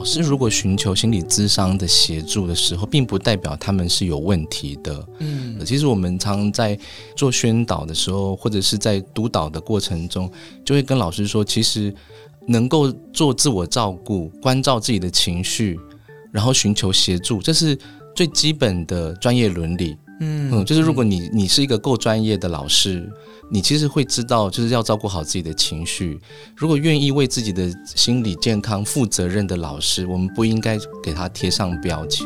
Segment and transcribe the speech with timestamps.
[0.00, 5.06] 老师如果寻求心理咨商的协助的时候，并不代表他们是有问题的。
[5.18, 6.76] 嗯，其实我们常在
[7.14, 10.32] 做宣导的时候，或者是在督导的过程中，
[10.64, 11.94] 就会跟老师说，其实
[12.46, 15.78] 能够做自我照顾、关照自己的情绪，
[16.32, 17.78] 然后寻求协助，这是
[18.16, 19.98] 最基本的专业伦理。
[20.20, 23.10] 嗯，就是如果你你是一个够专业的老师。
[23.52, 26.20] 你其实会知道，就是要照顾好自己的情绪。
[26.54, 32.24] 如果愿意为自己的心理健康负责任的老师，我们不应该给他贴上标签。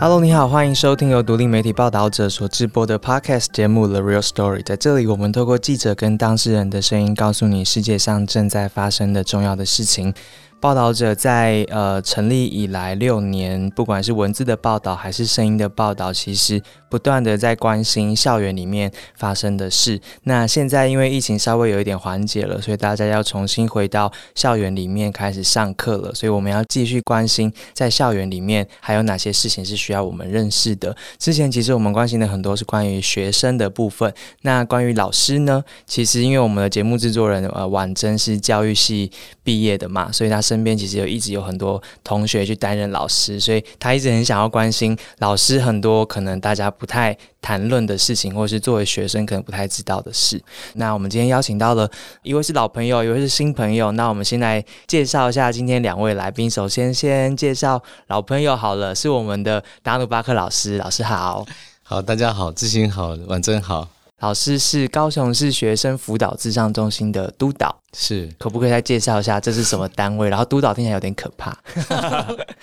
[0.00, 4.58] Hello，你好，欢迎收听由独立媒体报道者所直播的 Podcast 节目《The Real Story》。
[4.64, 10.12] 在这里，我们透过记者跟当事人的声音，告诉你世界上正在发生的重要的事情。
[10.60, 19.98] 报道者在呃成立以来六年，不管是文字的报道还是声音的报道，其实不断的在关心校园里面发生的事。
[20.24, 26.14] 那现在因为疫情稍微有一点缓解了，所以大家要重新回到校园里面开始上课了。
[26.14, 30.94] 所以我们要继续关心在校园里面还有哪些事情是需要我们认识的。
[31.18, 35.64] 之前其实我们关心的很多是关于学生的部分，那关于老师呢？
[35.86, 39.10] 其实因为我们的节目制作人呃婉珍是教育系
[39.42, 40.38] 毕业的嘛，所以他。
[40.50, 50.42] 身边其实有一直有很多同学去担任老师，所以他一直很想要关心老师很多可能大家不太谈论的事情，或是作为学生可能不太知道的事。
[50.74, 51.88] 那我们今天邀请到了
[52.24, 53.92] 一位是老朋友，一位是新朋友。
[53.92, 56.50] 那我们先来介绍一下今天两位来宾。
[56.50, 60.78] 首先先介绍老朋友好了，是我们的达努巴克老师。
[60.78, 61.46] 老师好，
[61.84, 63.99] 好，大家好，志兴好，婉珍好。
[64.20, 70.28] 老师是高雄市学生辅导智商中心的督导，是可不可以再介绍一下这是什么单位？
[70.28, 71.58] 然后督导听起来有点可怕。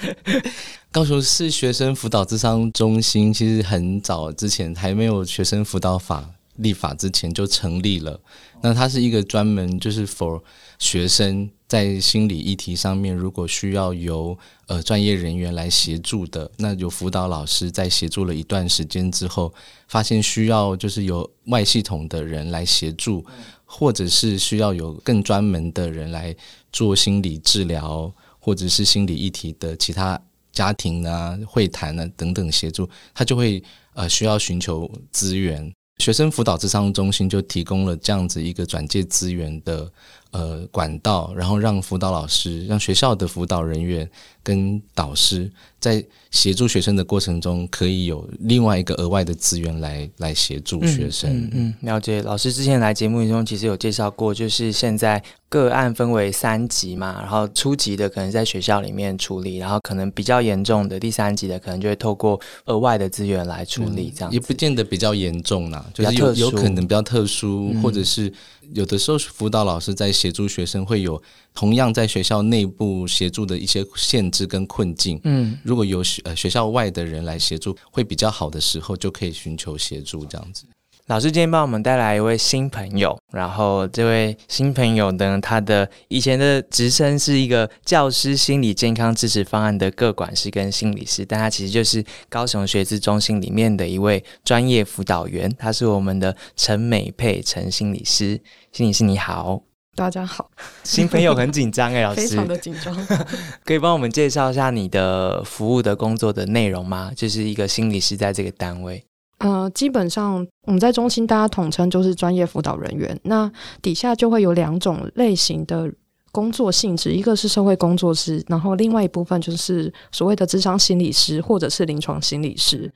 [0.91, 6.23] 高雄市学生辅导智商中心其实很早之前还没有学生辅导法
[6.57, 8.19] 立法之前就成立了，
[8.61, 10.41] 那它是一个专门就是 for
[10.79, 11.49] 学生。
[11.67, 14.37] 在心理议题上面，如果需要由
[14.67, 19.53] 呃专业人员来协助的，那有辅导老师在协助了一段时间之后，
[19.89, 23.25] 发现需要就是有外系统的人来协助，
[23.65, 26.33] 或者是需要有更专门的人来
[26.71, 28.09] 做心理治疗，
[28.39, 30.17] 或者是心理议题的其他
[30.53, 33.61] 家庭啊、会谈啊等等协助，他就会
[33.93, 35.69] 呃需要寻求资源。
[35.99, 39.91] 学生辅导智商中心就提供了这样子一个转介资源的。
[40.37, 44.07] 呃，管道，然后让辅导老师、让学校的辅导人员
[44.43, 51.49] 跟导师在协助学生的过程中，可以有另外一个额外的资源来来协助学生。
[51.53, 52.21] 嗯，了解。
[52.21, 64.13] 老师之前来节目中其实有介绍过，就是现在个案分为三级嘛，然后初级的可能在学校里面处理，然后可能比较严重的第三级的，可能就会透过额外的资源来处理。
[64.15, 68.31] 这样也不见得比较严重啦，就是有有可能比较特殊，或者是。
[68.73, 71.21] 有的时候，辅导老师在协助学生，会有
[71.53, 75.19] 同样在学校内部协助的一些限制跟困境。
[75.23, 80.65] 嗯，如果有学呃学校外的人来协助，会比较好的时候，就可以寻求协助这样子。
[81.07, 98.41] 老师今天帮我们带来一位新朋友，然后这位新朋友呢，他的以前的职称是一个教师心理健康支持方案的各管师跟心理师，但他其实就是高雄学资中心里面的一位专业辅导员，他是我们的陈美佩陈心理师，
[98.73, 99.61] 心理师你好，
[99.95, 100.51] 大家好，
[100.83, 102.93] 新朋友很紧张哎，老师非常的紧张，
[103.63, 107.13] 可以帮我们介绍一下你的服务的工作的内容吗？
[107.15, 109.01] 就是一个心理师在这个单位。
[109.39, 113.19] 呃，基本上我们在中心，大家统称就是专业辅导人员。
[113.23, 115.91] 那底下就会有两种类型的
[116.31, 122.91] 工作性质，一个是社会工作师，然后另外一部分就是所谓的智商心理师或者是临床心理师。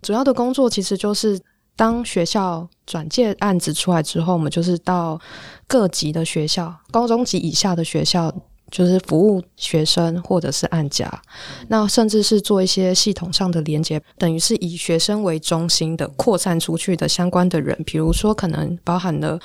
[0.00, 1.38] 主要的工作其实就是
[1.74, 5.20] 当学校转介案子出来之后，我们就是到
[5.66, 8.32] 各级的学校，高中级以下的学校。
[8.70, 11.10] 就是服务学生或者是按家，
[11.68, 19.38] 那甚至是做一些系统上的连接，等于是以学生为中心的扩散出去的相关的人，比如说可能包含了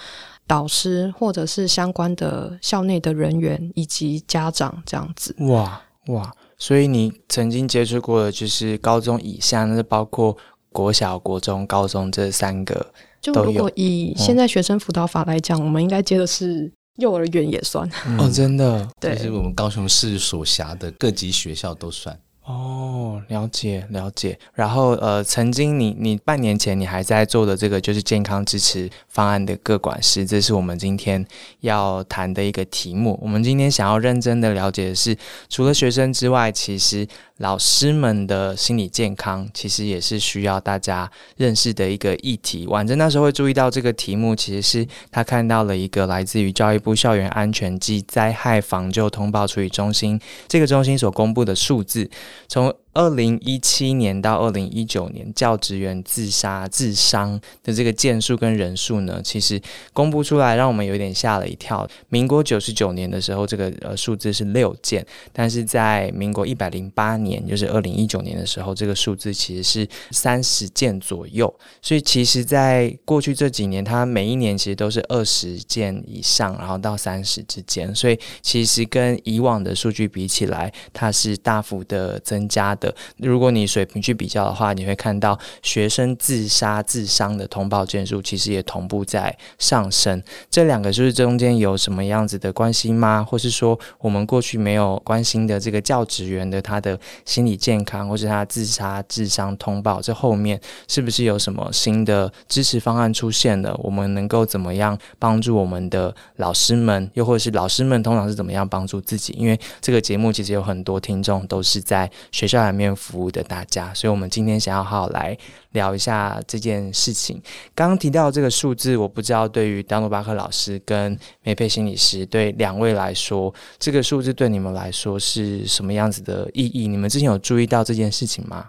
[0.45, 5.35] 导师或者是相关的校内的人员以及家长这样子。
[5.39, 6.31] 哇哇！
[6.57, 10.37] 所以你曾经接触过的就是高中以下，那是包括
[10.71, 16.71] 国小、国中、高中这三个就如果以现在学生辅导法来讲，我们应该接的是。
[16.97, 17.89] 幼儿园也算。
[18.17, 22.17] 哦，真的，对，是我们高雄市所辖的各级学校都算。
[22.43, 24.37] 哦，了解了解。
[24.53, 31.25] 然后呃，曾经你你半年前你还在做的这个就是健康支持方案的各管师，这是我们今天
[31.61, 33.19] 要谈的一个题目。
[33.19, 35.17] 我们今天想要认真的了解的是，
[35.49, 37.07] 除了学生之外，其实
[37.39, 42.65] 老师们的心理健康，其实也是需要大家认识的一个议题。
[42.67, 52.09] 婉珍那时候会注意到这个题目，其实是他看到了一个来自于教育部校园安全及灾害防救通报处理中心这个中心所公布的数字，
[52.47, 52.73] 从。
[52.95, 59.61] 二零一七年到二零一九年，教职员自杀自伤的这个件数跟人数呢，其实
[59.91, 61.85] 公布出来，让我们有点吓了一跳。
[62.07, 71.53] 民国九十九年的时候，这个呃数字是六件，但是在民国一百零八年，就是二零一九年的时候，这个数字其实是三十件左右。
[71.81, 77.93] 所以其实，在过去这几年，它每一年其实都是二十件以上，然后到三十之间。
[77.93, 82.84] 所以其实跟以往的数据比起来，它是大幅的增加的。
[83.17, 90.21] 如果你水平去比较的话，你会看到学生自杀自伤的通报件数其实也同步在上升。
[90.49, 93.23] 这两个就是中间有什么样子的关系吗？
[93.23, 103.75] 或是说我们过去没有关心的这个教职员的他的心理健康，或是他自杀自伤通报，这后面是不是有什么新的支持方案出现了？
[103.83, 107.09] 我们能够怎么样帮助我们的老师们？
[107.13, 109.33] 又或者是老师们通常是怎么样帮助自己？
[109.37, 115.37] 因为这个节目其实有很多听众都是在学校面服务的大家，所以我们今天想要好好来
[115.71, 117.41] 聊一下这件事情。
[117.73, 126.87] 刚刚提到这个数字，我不知道对于丹诺巴克老师跟梅佩心理师对两位来说，这个数字对你们来说是什么样子的意义？
[126.87, 128.67] 你们之前有注意到这件事情吗？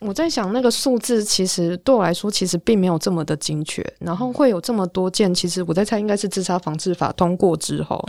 [0.00, 3.84] 我在想，那个数字其实对我来说，其实并没有这么的精确。
[3.98, 8.02] 然后会有这么多件，其实我在猜，应该是自杀防治法通过之后，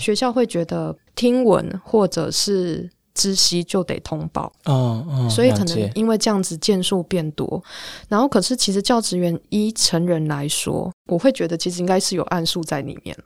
[0.00, 2.90] 学校会觉得听闻或者是。
[3.18, 7.60] 知悉就得通报，哦哦，所以可能因为这样子件数变多，
[8.08, 13.16] 然后可是其实教职员依成人来说，我会觉得其实应该是有暗数在里面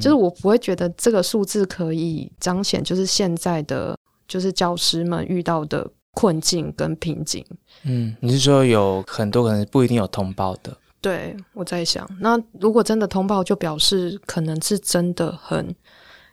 [0.00, 3.94] 就是我不会觉得这个数字可以彰显就是现在的
[4.26, 7.44] 就是教师们遇到的困境跟瓶颈。
[7.82, 10.74] 嗯，你是说有很多可能不一定有通报的？
[11.02, 15.74] 对，我在想，那如果真的通报，就表示可能是真的很。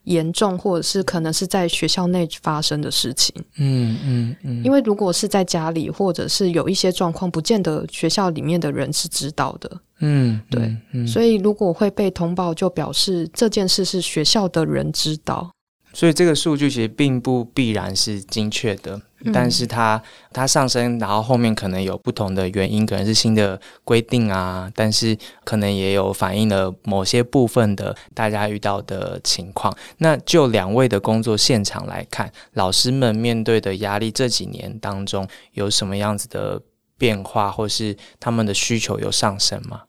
[0.03, 3.33] 严重，或者是可能是在学校内发生的事情。
[3.57, 4.63] 嗯嗯嗯。
[4.63, 9.81] 因为如果是在家里，或者是有一些状况，不见得学校里面的人是知道的。
[9.99, 10.75] 嗯，对。
[11.05, 15.51] 所以如果会被通报，就表示这件事是学校的人知道。
[15.93, 19.01] 所以这个数据其实并不必然是精确的。
[19.33, 20.01] 但是它
[20.31, 29.75] 它上升，然后后面可能有不同的原因，可能是新的规定啊，但是可能也有反映了某些部分的大家遇到的情况。
[29.97, 36.61] 那就两位的工作现场来看，老师们面对的压力这几年当中有什么样子的
[36.97, 39.81] 变化，或是他们的需求有上升吗？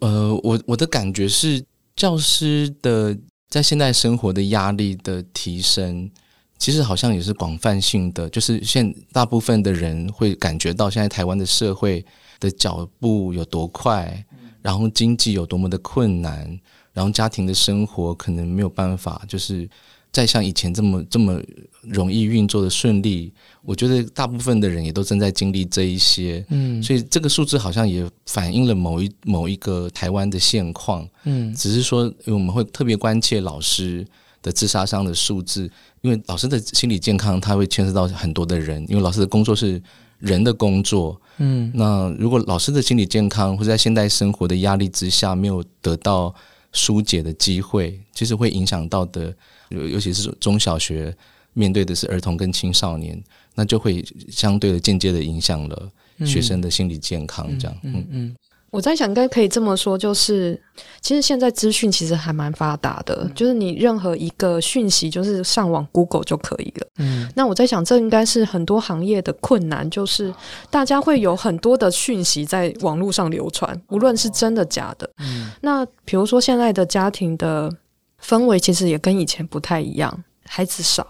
[0.00, 1.62] 呃，我我的感觉是，
[1.94, 3.14] 教师的
[3.48, 6.10] 在现代生活的压力的提升。
[6.58, 12.04] 其实好像也是广泛性的，就是现大部分的人会感觉到现在台湾的社会
[12.40, 14.24] 的脚步有多快，
[14.60, 16.58] 然后经济有多么的困难，
[16.92, 19.70] 然后家庭的生活可能没有办法，就是
[20.12, 21.40] 再像以前这么这么
[21.82, 23.32] 容易运作的顺利。
[23.62, 34.06] 我觉得大部分的人也都正在经历这一些，嗯，所以这个数字好像也反映了某一某一个台湾的现况，嗯，只是说我们会特别关切老师
[34.40, 35.70] 的自杀伤的数字。
[36.00, 38.84] 因为老师的心理健康，他会牵涉到很多的人。
[38.88, 39.82] 因为老师的工作是
[40.20, 46.32] 人的工作，嗯，那如果老师的心理健康或者在现代生活的压力之下没有得到
[46.72, 49.34] 疏解的机会，其实会影响到的，
[49.70, 51.14] 尤尤其是中小学
[51.52, 53.22] 面对的是儿童跟青少年，
[53.54, 55.90] 那就会相对的间接的影响了
[56.24, 57.46] 学生的心理健康。
[57.58, 58.36] 这样，嗯嗯。
[58.70, 60.60] 我在想，应该可以这么说，就是
[61.00, 66.86] 其实现在资讯其实还蛮发达的，就是你任何一个讯息，就是上网 Google 就可以了。
[66.98, 70.32] 嗯，那我在想，这应该是很多行业的困难，就是
[70.68, 75.10] 大家会有很多的讯息在网络上流传，无论是真的假的。
[75.16, 77.74] 嗯，那比如说现在的家庭的
[78.22, 81.06] 氛围其实也跟以前不太一样，孩子少，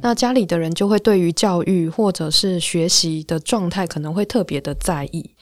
[0.00, 5.34] 那家里的人就会对于教育或者是学习的状态可能会特别的在意。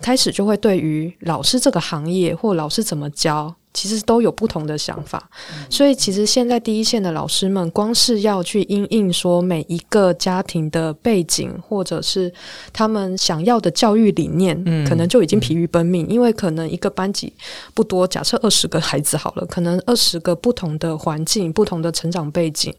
[0.00, 5.30] 开始就会对于老师这个行业或老师怎么教，其实都有不同的想法。
[5.70, 12.32] 所以其实现在第一线的老师们，光是要去因应说每一个家庭的背景，或者是
[12.72, 14.56] 他们想要的教育理念，
[14.86, 16.08] 可能就已经疲于奔命。
[16.08, 17.32] 因为可能一个班级
[17.74, 22.74] 不多，假设二十个孩子好了，可能二十个不同的环境、不同的成长背景，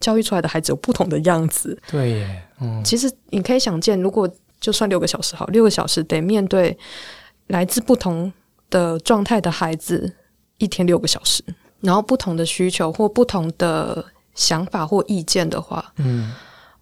[0.00, 1.78] 教育出来的孩子有不同的样子。
[1.90, 4.28] 对耶，嗯，其实你可以想见，如果
[4.60, 6.76] 就算六个小时好，六个小时得面对
[7.46, 8.32] 来自不同
[8.68, 10.14] 的状态的孩子，
[10.60, 11.42] 一天六个小时，
[11.80, 14.04] 然后不同的需求或不同的
[14.36, 16.32] 想法或意见的话，嗯，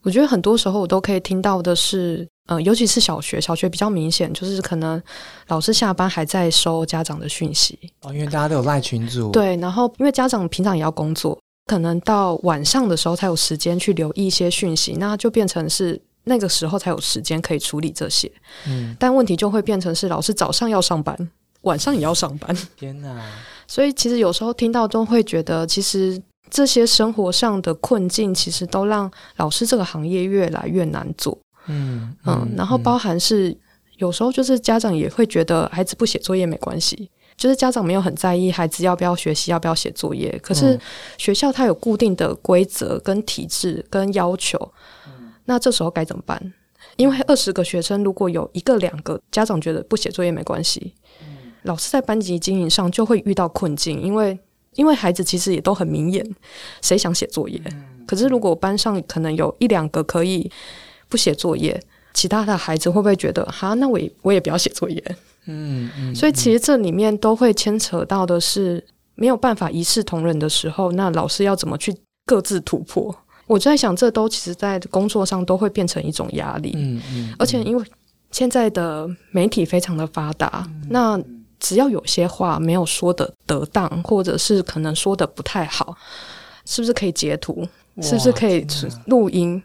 [0.02, 5.00] 我我觉得很多时候我都可以听到的是，呃，尤其是小学，小学比较明显，就是可能
[5.48, 18.32] 老师下班还在收家长的讯息哦，因为大家都有赖群组，对，然后因为家长平常也要工作，可能到晚上的时候才有时间去留意一些讯息，那就变成是那个时候才有时间可以处理这些。
[18.66, 21.14] 嗯，但问题就会变成是老师早上要上班，
[21.64, 22.56] 晚上也要上班。
[22.78, 23.22] 天哪！
[23.68, 26.20] 所以其实有时候听到都会觉得，其实。
[26.50, 31.38] 这些生活上的困境，其实都让老师这个行业越来越难做。
[31.66, 33.54] 嗯嗯，然后包含是
[33.98, 40.38] 有时候就是家长也会觉得孩子不写作业没关系，就是家长没有很在意孩子要不要学习、要不要写作业。
[40.42, 40.80] 可是
[41.18, 44.72] 学校它有固定的规则、跟体制、跟要求，
[45.44, 46.54] 那这时候该怎么办？
[46.96, 50.94] 因为二十个学生如果有一个、两个家长觉得不写作业没关系，
[51.62, 54.38] 老师在班级经营上就会遇到困境，因为。
[54.74, 56.24] 因为孩子其实也都很明眼，
[56.82, 57.60] 谁想写作业？
[58.06, 60.48] 可是如果班上可能有一两个可以
[61.08, 61.82] 不写作业，
[62.14, 65.02] 其他的孩子会不会觉得，哈，那我也我也不要写作业？
[65.46, 66.14] 嗯嗯。
[66.14, 68.84] 所以其实这里面都会牵扯到的是
[69.16, 71.92] 没有办法一视同仁的时候，那老师要怎么去
[72.24, 73.12] 各自突破？
[73.48, 76.72] 我在想，这都其实在工作上都会变成一种压力。
[76.76, 77.34] 嗯嗯。
[77.36, 77.84] 而且因为
[78.30, 81.20] 现在的媒体非常的发达，那。
[81.60, 85.96] 只要有些话没有说的得当，或者是可能说的不太好，
[86.64, 87.66] 是不是可以截图？
[88.02, 88.66] 是不是可以
[89.06, 89.62] 录音？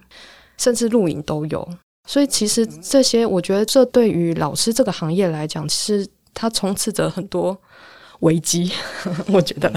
[0.58, 1.68] 甚至录影都有。
[2.08, 7.60] 所以其实这些，我觉得这对于老师这个行业来讲，其实它充斥着很多。
[8.20, 8.72] 危机，
[9.28, 9.70] 我觉得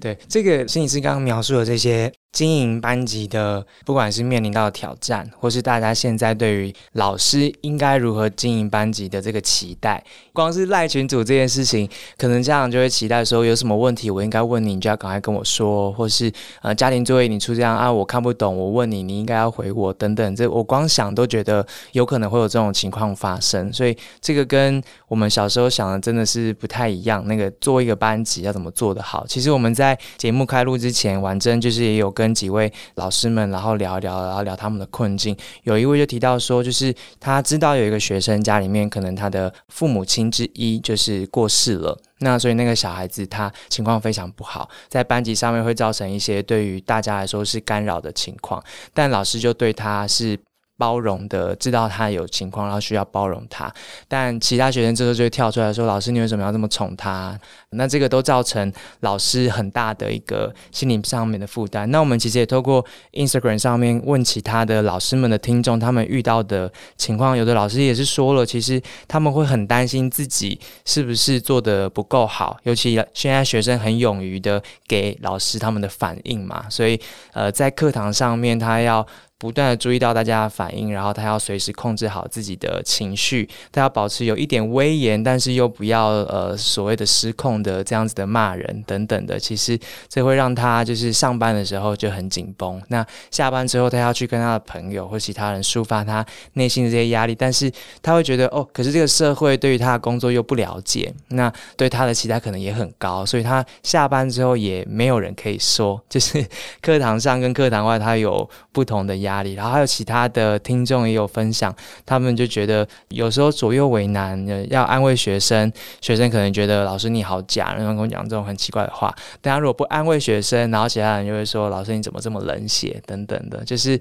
[0.00, 16.32] 对这个心理师刚刚描述的这些经营班级的，不管是面临到挑战，或是大家现在对于老师应该如何经营班级的这个期待，光是赖群组这件事情，可能家长就会期待说，有什么问题我应该问你，你就要赶快跟我说，或是
[16.62, 27.48] 呃家庭作业你出这样啊，我看不懂，我问你，你应该要回我等等，这我光想都觉得有可能会有这种情况发生，所以这个跟我们小时候想的真的是不太一样，那个。
[27.60, 29.26] 做一个班级要怎么做得好？
[29.26, 35.36] 其实我们在节目开录之前，婉珍就是也有跟几位老师们，然后聊一聊，然后聊他们的困境。
[35.62, 48.60] 有一位就提到说，就是他知道有一个学生家里面可能他的父母亲之一就是过世了，那所以那个小孩子他情况非常不好，在班级上面会造成一些对于大家来说是干扰的情况，
[48.92, 50.36] 但老师就对他是。
[50.78, 53.70] 包容的，知道他有情况，然后需要包容他。
[54.06, 57.38] 但其他学生这时候就会跳出来说：“老师，你为什么要这么宠他？”
[57.70, 61.90] 那这个都造成老师很大的一个心理上面的负担。
[61.90, 62.82] 那我们其实也透过
[63.12, 72.56] Instagram 上面问其他的老师们的听众，他们遇到的情况，有的老师也是说了，其实他们会很担心自己是不是做的不够好。
[72.62, 76.98] 尤其现在学生很勇于的给老师他们的反应嘛，所以
[77.32, 79.04] 呃，在课堂上面他要。
[79.38, 89.38] 不断的注意到大家的反应，然后他要随时控制好自己的情绪，他要保持有一点威严，但是又不要呃所谓的失控的这样子的骂人等等的。
[89.38, 89.78] 其实
[90.08, 97.70] 这会让他就是上班的时候就很紧绷，那下班之后他要去跟他的朋友或其他人抒发他内心的这些压力，但是
[98.02, 106.44] 他会觉得哦，可是这个社会对于他的工作又不了解，那对他的期待可能也很高，所以他下班之后也没有人可以说，就是
[106.82, 109.27] 课堂上跟课堂外他有不同的压。
[109.28, 111.74] 压力，然后还有其他的听众也有分享，
[112.06, 115.70] 他们就觉得有时候左右为难，要安慰学生，
[116.00, 119.14] 学生可能觉得老师你好假，然后跟我讲这种很奇怪的话。
[119.42, 124.00] 大家如果不安慰学生，然后其他人就会说老师你怎么这么冷血等等的，就是。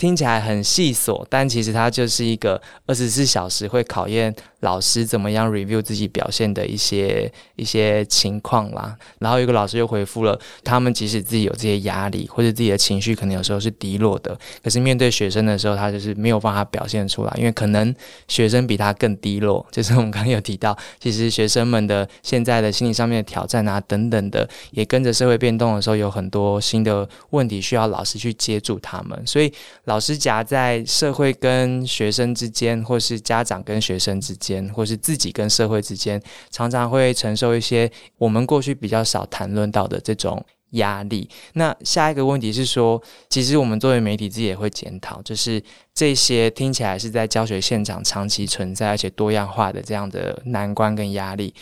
[0.00, 8.96] 听起来很细琐，但其实它就是一个二十四小时会考验老师怎么样 review 自己表现的一些一些情况啦。
[9.18, 17.94] 然后有个老师又回复了，他们即使自己有这些压力或者自己的情绪可能有时候是低落的，可是面对学生的时候，他就是没有办法表现出来，因为可能
[18.26, 19.64] 学生比他更低落。
[19.70, 29.52] 就是我们刚刚有提到，其实学生们的现在的心理上面的挑战啊等等的，也跟着社会变动的时候，有很多新的问题需要老师去接住他们，所以。
[29.90, 41.28] 老师夹在社会跟学生之间，或是家长跟学生之间，或是自己跟社会之间，常常会承受一些我们过去比较少谈论到的这种压力。
[41.54, 45.60] 那下一个问题是说，其实我们作为媒体自己也会检讨，就是
[45.92, 51.52] 这些听起来是在教学现场长期存在而且多样化的这样的难关跟压力，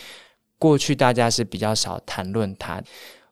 [0.58, 2.82] 过去大家是比较少谈论它，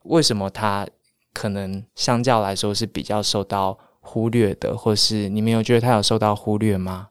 [0.04, 0.88] 为什么它
[1.34, 3.78] 可能相较来说是比较受到。
[4.06, 7.08] 忽略的，或是你没有觉得他有受到忽略吗？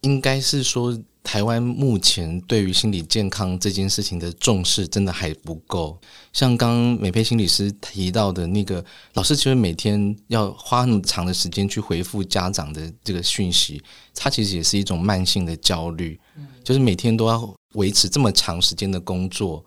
[0.00, 5.96] 应该是说，台湾目前对于心理健康这件事情的重视真的还不够。
[6.32, 13.80] 像刚美佩心理师提到的那个老师，其实每天要花那么长的时间去回复家长的这个讯息，
[14.12, 16.18] 他其实也是一种慢性的焦虑，
[16.64, 19.64] 就是每天都要维持这么长时间的工作。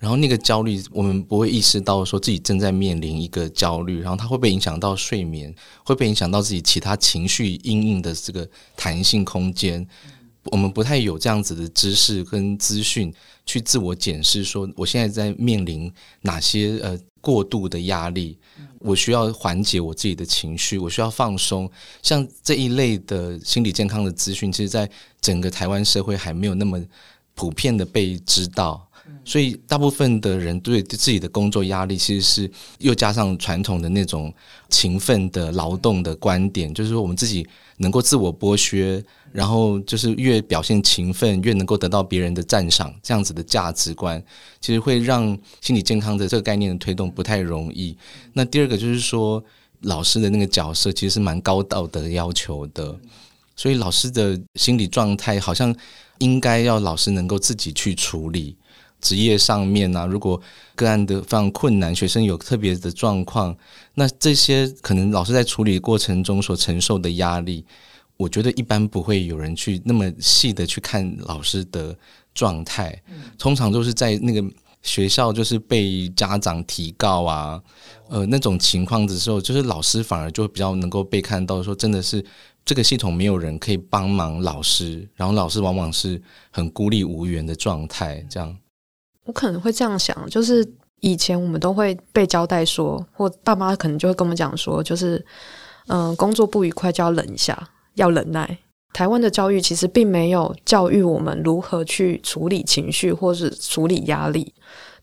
[0.00, 5.54] 然后那个焦虑，我们不会意识到说自己正在面临一个焦虑，然后它会被影响到睡眠，
[5.84, 9.86] 会被影响到自己其他情绪阴影的这个弹性空间。
[10.44, 13.12] 我们不太有这样子的知识跟资讯
[13.44, 15.92] 去自我检视，说我现在在面临
[16.22, 18.38] 哪些呃过度的压力，
[18.78, 21.70] 我需要缓解我自己的情绪，我需要放松。
[22.02, 24.90] 像这一类的心理健康的资讯，其实在
[25.20, 26.82] 整个台湾社会还没有那么
[27.34, 28.89] 普遍的被知道。
[29.24, 34.32] 所以，大部分的人对自己的工作压力，其实是又加上传统的那种
[34.68, 37.46] 勤奋的劳动的观点，就是说我们自己
[37.76, 44.20] 能够自我剥削，然后就是越表现勤奋，越能够得到别人的赞赏，这样子的价值观，
[44.60, 47.96] 其实会让心理健康的这个概念的推动不太容易。
[48.32, 49.42] 那第二个就是说，
[49.82, 52.98] 老师的那个角色其实是蛮高道德要求的，
[53.54, 55.74] 所以老师的心理状态好像
[56.18, 58.56] 应该要老师能够自己去处理。
[59.00, 60.40] 职业上面啊，如果
[60.74, 63.56] 个案的非常困难，学生有特别的状况，
[63.94, 67.64] 那这些可能老师在处理过程中所承受的压力，
[68.16, 71.96] 我觉得一般不会有人去那么细的去看老师的
[72.34, 73.02] 状态。
[73.38, 74.44] 通常都是在那个
[74.82, 77.62] 学校，就是被家长提告啊，
[78.08, 82.24] 呃，那种情况的时候，就是老师反而就比较能够被看到，说真的是
[82.64, 88.56] 这个系统没有人可以帮忙老师，然后老师往往是很孤立无援的状态，这样。
[89.24, 90.66] 我可能会这样想，就是
[91.00, 95.24] 以前我们都会被交代说，或爸妈可能就会跟我们讲说，就是
[95.88, 98.58] 嗯，工作不愉快就要忍一下，要忍耐。
[98.92, 104.52] 台湾的教育其实并没有教育我们如何去处理情绪或是处理压力。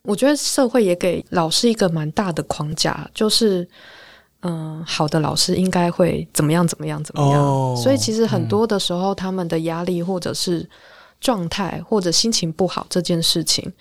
[0.02, 3.68] 我觉得社会也给老师一个蛮大的框架，就是
[4.42, 7.78] 嗯，好的老师应该会怎么样怎么样怎么样。
[7.78, 10.70] 所以其实很多的时候，他们的压力或者是
[11.20, 13.72] 状态或者心情不好这件事情。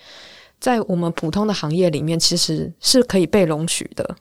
[0.59, 4.17] 在我们普通的行业里面，其实是可以被容许的。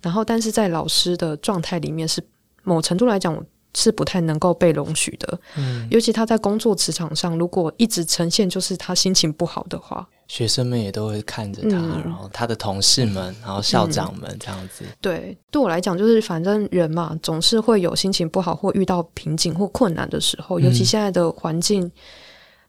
[0.00, 2.22] 然后，但是在老师的状态里面，是
[2.62, 3.44] 某程度来讲
[3.74, 5.40] 是不太能够被容许的。
[5.56, 11.70] 嗯，尤其他在工作职场上，如果一直呈现就是他心情不好的话，学生们也都会看着他，
[12.04, 14.84] 然后他的同事们，然后校长们这样子。
[15.00, 21.90] 对，对我来讲，就是反正人嘛，总是会有心情不好或遇到瓶颈或困难的时候，尤其现在的环境。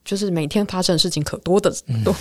[0.05, 2.13] 就是每天发生的事情可多的多，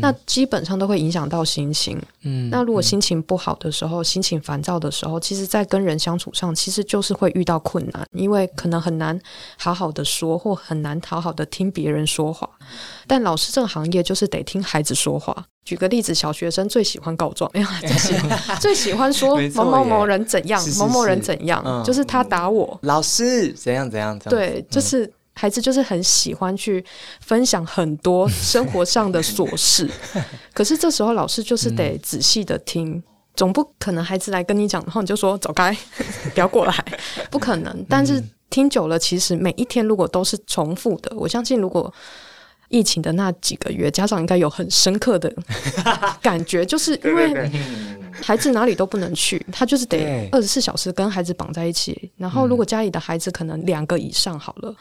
[0.00, 1.98] 那基本上都会影响到心情。
[2.22, 9.18] 嗯，那如果心情不好的时候，心情烦躁的时候，其实，在跟人相处上，其实就是会遇到困难，因为可能很难
[9.56, 12.48] 好好的说，或很难讨好的听别人说话。
[13.06, 15.46] 但老师这个行业就是得听孩子说话。
[15.64, 25.10] 举个例子，小学生最喜欢告状，哎呀，最喜欢最喜欢说某某某人怎样，某某人怎样，就是他打我，老师怎样怎样，对，就是。
[25.38, 26.82] 孩子就是很喜欢去
[27.20, 29.86] 分享很多生活上的琐事，
[30.54, 33.02] 可是这时候老师就是得仔细的听，
[33.34, 35.76] 总不可能孩子来跟你讲，然后你就说走开，
[36.32, 36.74] 不要过来，
[37.30, 37.84] 不可能。
[37.86, 41.92] 但是听久了，其实每一天如果都是重复的，我相信如果
[42.70, 45.30] 疫情的那几个月，家长应该有很深刻的
[46.22, 47.50] 感觉，就是因为
[48.22, 52.10] 孩子哪里都不能去，他就是得二十四小时跟孩子绑在一起。
[52.16, 54.74] 然后如果家里的孩子可能两个以上好了。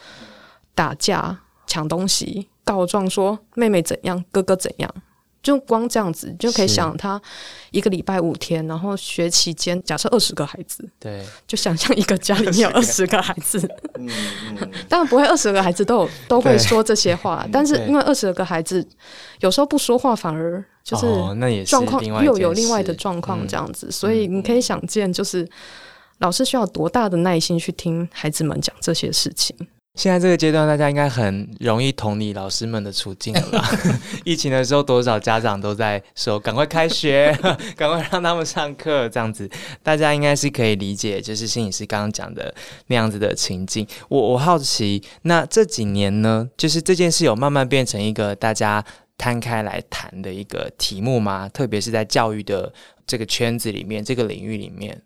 [0.75, 4.93] 打架、抢东西、告状，说妹妹怎样，哥哥怎样，
[5.41, 7.21] 就光这样子就可以想他
[7.71, 13.59] 一个礼拜五天，然后学期间假设二十个孩子，对，就想象一个家里面有二十个孩子，
[13.95, 14.09] 嗯
[14.59, 18.85] 嗯，当然不会二十个孩子都有都会说这些话，但是因为二十个孩子
[19.39, 21.05] 有时候不说话，反而就是
[21.65, 25.47] 状况又有另外的状况这样子，所以你可以想见，就是
[26.17, 29.55] 老师需要多大的耐心去听孩子们讲这些事情。
[29.95, 33.65] 现在这个阶段，大家应该很容易同理老师们的处境了吧？
[34.25, 37.34] 疫情的时候，多少家长都在说：“赶快开学，
[37.77, 39.49] 赶快让他们上课。”这样子，
[39.81, 42.53] 大家应该是可以理解，就是心理师刚刚讲的
[42.88, 43.88] 那样子的情境。
[44.10, 48.84] 我我好奇，那这几年呢，就是这件事有慢慢变成一个大家
[49.17, 51.47] 摊开来谈的一个题目吗？
[51.47, 52.73] 特别是在教育的
[53.08, 55.01] 这个圈子里面，这个领域里面。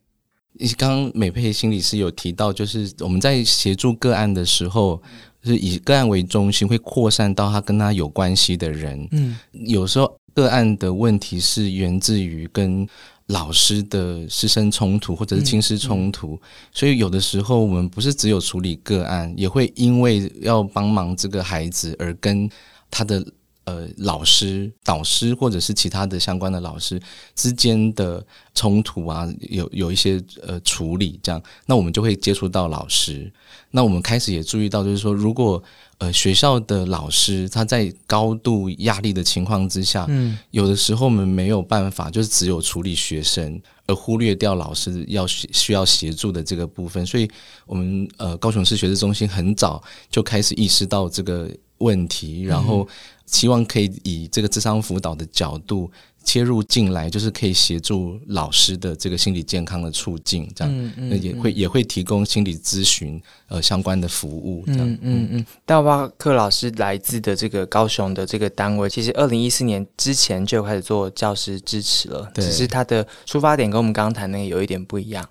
[0.78, 5.02] 刚刚美佩心理师有提到，就是我们在协助个案的时候，
[5.44, 9.08] 是以个案为中心，会扩散到他跟他有关系的人。
[9.12, 12.88] 嗯，有时候个案的问题是源自于跟
[13.28, 16.38] 老师的师生冲突或者是亲师冲突，
[16.74, 22.50] 所以有的时候我们不是只有处理个案，也会因为要帮忙这个孩子而跟
[22.90, 23.24] 他的
[23.70, 27.00] 呃老师、导师或者是其他的相关的老师
[27.36, 33.32] 之间的冲突啊，有有一些呃处理这样，那我们就会接触到老师。
[33.72, 35.62] 那我们开始也注意到，就是说如果
[36.00, 47.06] 呃，学校的老师他在高度压力的情况之下，嗯，有的时候我们没有办法，就是只有处理学生，而忽略掉老师要需要协助的这个部分。
[47.06, 47.30] 所以，
[47.66, 52.88] 我们呃高雄市学制中心很早就开始意识到这个问题，然后
[53.30, 55.92] 希望可以以这个智商辅导的角度。
[56.22, 65.46] 切入进来就是可以协助老师的这个心理健康的促进，这样，那也会也会提供心理咨询呃相关的服务，这样，嗯嗯。
[65.66, 75.28] 大巴克老师来自的这个高雄的这个单位，其实二零一四年之前就开始做教师支持了，只是他的出发点跟我们刚刚谈那个有一点不一样。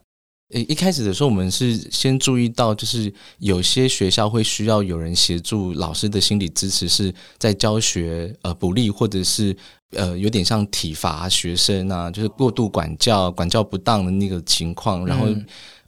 [0.51, 9.55] 诶，一开始的时候，我们是先注意到，就是有些学校会需要有人协助老师的心理支持，是在教学呃不利，或者是
[9.91, 15.27] 呃有点像体罚学生啊，就是过度管教、管教不当的那个情况，然后。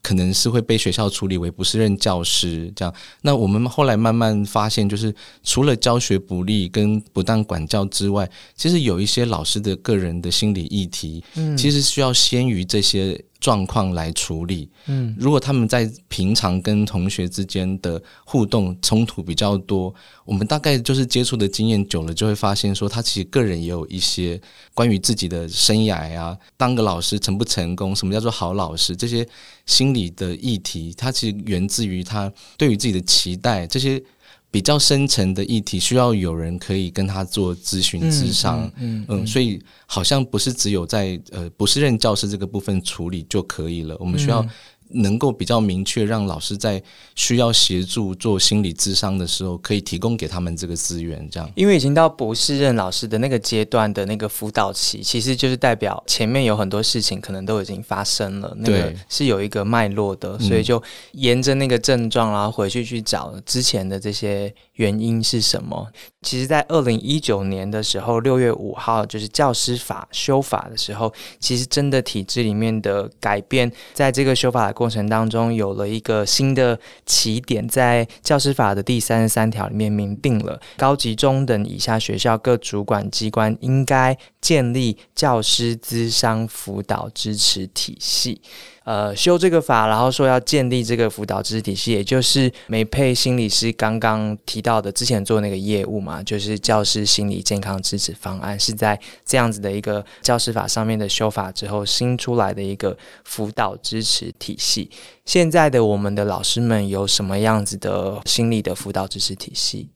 [0.02, 2.94] 可能是会被学校处理为不是任教师这样。
[3.20, 13.22] 那我们后来慢慢发现，就是除了教学不利跟不当管教之外，其实有一些老师的个人的心理议题，嗯，其实需要先于这些。
[13.40, 14.68] 状况来处理。
[14.86, 19.92] 嗯，如果他们在平常跟同学之间的互动冲突比较多，
[20.24, 24.40] 我们大概就是接触的经验久了，就会发现说，他其实个人也有一些
[24.74, 29.26] 关于自己的生涯啊，当个老师成不成功，什么叫做好老师，这些
[29.66, 34.02] 心理的议题，它其实源自于他对于自己的期待这些。
[34.50, 44.46] 比较深层的议题，需要有人可以跟他做咨询、咨商，嗯嗯，所以好像不是只有在呃，不是任教师这个部分处理就可以了，我们需要。
[44.92, 46.82] 能够比较明确，让老师在
[47.14, 51.50] 需要协助做心理咨商的时候，可以提供给他们这个资源，这样。
[51.54, 65.86] 因为已经到博士任老师的那个阶段的那个辅导期，其实就是代表前面有很多事情可能都已经发生了，那个是有一个脉络的，所以就沿着那个症状，然后回去去找之前的这些原因是什么。
[66.22, 74.80] 其实，在二零一九年的时候，六月五号就是教师法修法的时候，其实真的体制里面的改变，在这个修法的。
[74.80, 88.40] 过程当中有了一个新的起点，在教师法的第三十三条里面明定了，高级中等以下学校各主管机关应该建立教师资商辅导支持体系。
[88.84, 104.90] 呃，修这个法，然后说要建立这个辅导支持体系，也就是美配心理师刚刚提到的之前做那个业务嘛，就是教师心理健康支持方案，是在这样子的一个教师法上面的修法之后新出来的一个辅导支持体系。
[105.24, 109.90] 现在的我们的老师们有什么样子的心理的辅导支持体系？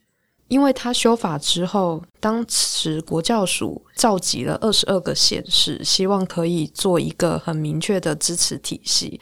[0.49, 9.21] 因为他修法之后，当时国教署召集了二十二个县市，希望可以做一个很明确的支持体系。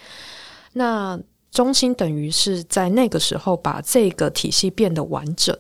[0.73, 1.19] 那
[1.51, 5.57] 中心等于是在那个时候把这个体系变得完整，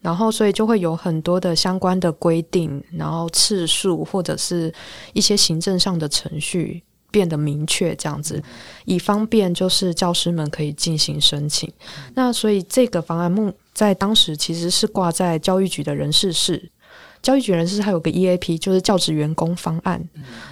[0.00, 4.72] 然后所以就会有很多的相关的规定，然后次数或者是
[5.12, 6.82] 一些行政上的程序。
[7.10, 8.42] 变得明确，这样子，
[8.86, 11.70] 以方便就是教师们可以进行申请。
[12.14, 16.70] 那所以这个方案目在当时其实是挂在教育局的人事室，
[17.22, 20.02] 教育局人事室还有个 EAP，就是教职员工方案。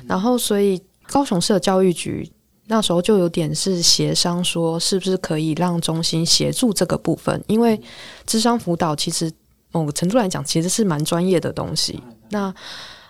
[0.07, 2.31] 然后所以高雄市的教育局
[2.67, 7.43] 那时候就有点是协商说，是不是可以让中心协助这个部分？
[7.47, 7.81] 因为
[8.27, 9.31] 智商辅导其实
[9.73, 12.01] 某个程度来讲，其实是蛮专业的东西。
[12.31, 12.55] 那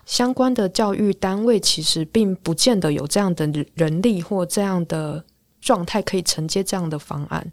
[0.06, 5.22] 相关的教育单位其实并不见得有这样的人力或这样的
[5.60, 7.46] 状态可以承接这样的方案，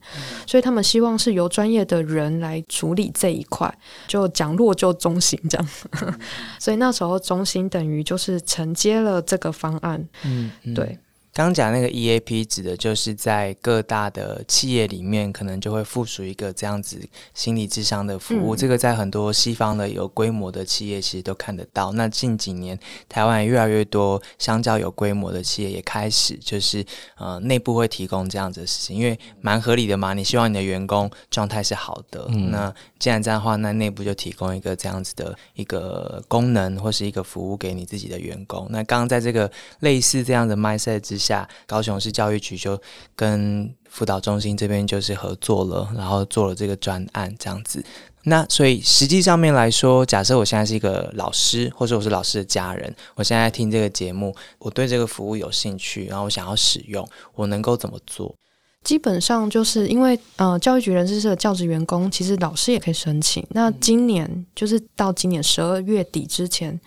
[0.46, 3.74] 所以他们希望是由专业的人来处理这一块，
[4.08, 5.68] 就讲落就中心这样。
[6.60, 10.98] 所以那时候中心等于就是承接了这个方案，嗯，对。
[11.46, 17.00] 刚讲那个 EAP 指的就是在各大的企业里面，可能就会附属一个这样子
[17.36, 18.56] 心理智商的服务。
[18.56, 21.92] 这个在很多西方的有规模的企业其实都看得到。
[21.92, 26.84] 那近几年台湾越来越多相较有规模的企业也开始就是
[27.18, 30.16] 呃内部会提供这样子的事情，因为蛮合理的嘛。
[30.16, 38.66] 你希望你的员工状态是好的，那既然这样的话，那内部就提供一个这样子的一个功能或是一个服务给你自己的员工。
[38.72, 41.27] 那刚刚在这个类似这样的 mindset 之下，
[41.66, 42.80] 高雄市教育局就
[43.16, 47.84] 跟辅导中心这边就是合作了，然后做了这个专案这样子。
[48.24, 58.36] 那所以实际上面来说，假设我现在是一个老师，或者我是老师的家人，我现在听这个节目，我对这个服务有兴趣，然后我想要使用，我能够怎么做？
[58.84, 63.46] 基本上就是因为呃，教育局人事社的教职员工，其实老师也可以申请。
[63.52, 66.78] 那今年就是到今年十二月底之前，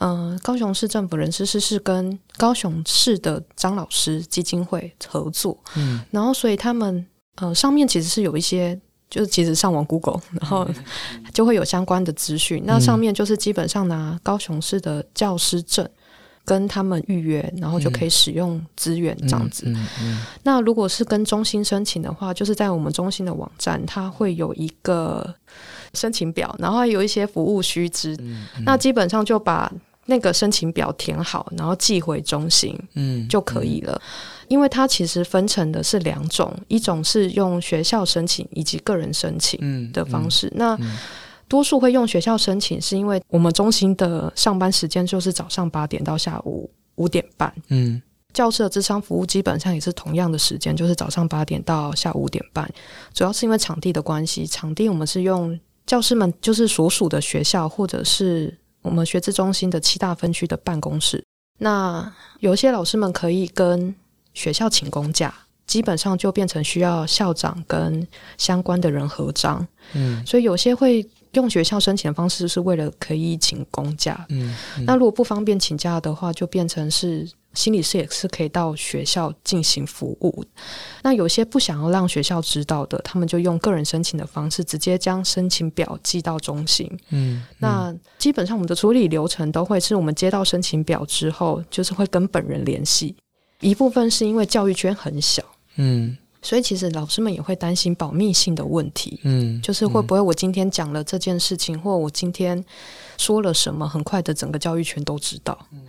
[0.00, 8.78] 嗯，高雄市政府人事室是跟高雄市的张老师基金会合作，嗯，然后所以他们呃上面其实是有一些。
[9.10, 10.64] 就是其实上网 Google，然后
[11.34, 12.62] 就会有相关的资讯。
[12.64, 15.84] 那上面就是基本上拿高雄市的教师证
[16.44, 19.66] 跟他们预约，然后就可以使用资源这样子。
[20.44, 25.34] 那如果是跟中心申请的话，就是在我们中心的网站，它会有一个
[25.94, 28.16] 申请表，然后有一些服务须知。
[28.64, 29.72] 那基本上就把
[30.10, 33.98] 那个申请表填好，然后寄回中心，嗯，就可以了。
[34.48, 40.52] 因为它其实分成的是两种，一种是用学校申请以及个人申请的方式。
[40.56, 40.76] 那
[41.48, 47.52] 多数会用学校申请，是因为我们中心的上班时间就是早上八点到下午五点半。
[47.68, 52.68] 嗯，教室的智商服务基本上也是同样的时间，就是早上八点到下午五点半。
[53.14, 61.24] 主要是因为场地的关系，场地我们是用教师们就是所属的学校或者是我们学制中心的七大分区的办公室。
[61.58, 63.94] 那有些老师们可以跟
[64.32, 65.34] 学校请公假，
[65.66, 68.06] 基本上就变成需要校长跟
[68.38, 69.66] 相关的人合章。
[69.92, 74.26] 嗯，所以有些会用学校申请的方式，是为了可以请公假。
[74.30, 80.44] 嗯，那如果不方便请假的话，就变成是心理师也是可以到学校进行服务。
[81.02, 86.90] 那有些不想要让学校知道的，他们就用个人申请的方式，直接将申请表寄到中心。
[87.10, 93.14] 嗯，那基本上我们的处理流程都会是我们接到申请表之后，就是会跟本人联系。
[93.60, 95.42] 一部分是因为教育圈很小，
[95.76, 102.64] 嗯，所以其实老师们也会担心保密性的问题，嗯，就是会不会我今天讲了这件事情，或我今天
[103.18, 105.82] 说了什么，很快的整个教育圈都知道，嗯，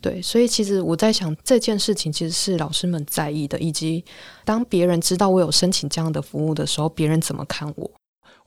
[0.00, 4.02] 对，所以其实我在想这件事情其实是老师们在意的，以及
[4.44, 7.90] 当别人知道我有申请这样的服务的时候，别人怎么看我。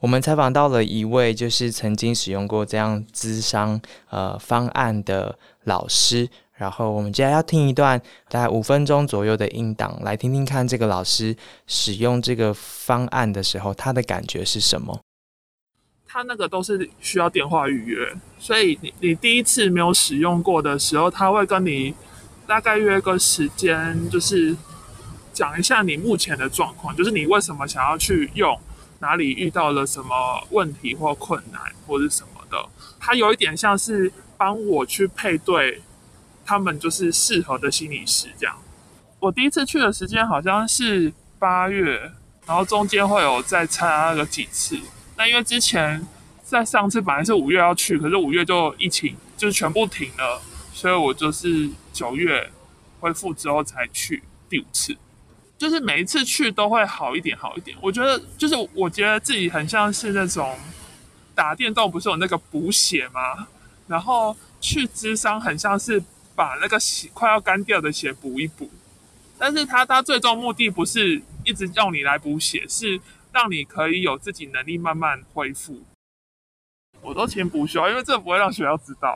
[0.00, 6.28] 我们采访到了一位就是曾经使用过这样资商呃方案的老师。
[6.64, 8.00] 然后我们接下来要听一段
[8.30, 14.98] 大概五分钟左右的音档，来听听看这个老师使用这个方案的时候，他的感觉是什么？
[16.06, 17.98] 他那个都是需要电话预约，
[18.38, 21.94] 所以你你第一次没有使用过的时候，他会跟你
[22.46, 24.56] 大概约个时间，就是
[25.34, 28.58] 讲一下你目前的状况，就是你为什么想要去用，
[29.00, 32.66] 哪里遇到了什么问题或困难或者什么的。
[32.98, 35.82] 他有一点像是帮我去配对。
[36.44, 38.56] 他们就是适合的心理师，这样。
[39.20, 42.12] 我第一次去的时间好像是八月，
[42.46, 44.78] 然后中间会有再参加个几次。
[45.16, 46.06] 那因为之前
[46.42, 50.42] 在上次本来是五月要去，可是五月就疫情就是全部停了，
[50.74, 52.50] 所以我就是九月
[53.00, 54.94] 恢复之后才去第五次。
[55.56, 57.74] 就是每一次去都会好一点，好一点。
[57.80, 60.54] 我觉得就是我觉得自己很像是那种
[61.34, 63.48] 打电动不是有那个补血吗？
[63.86, 66.02] 然后去智商很像是。
[66.34, 68.68] 把那个血快要干掉的血补一补，
[69.38, 73.00] 但是他他最终目的不是一直要你来补血，是
[73.32, 75.82] 让你可以有自己能力慢慢恢复。
[77.00, 79.14] 我都请补休，因为这不会让学校知道。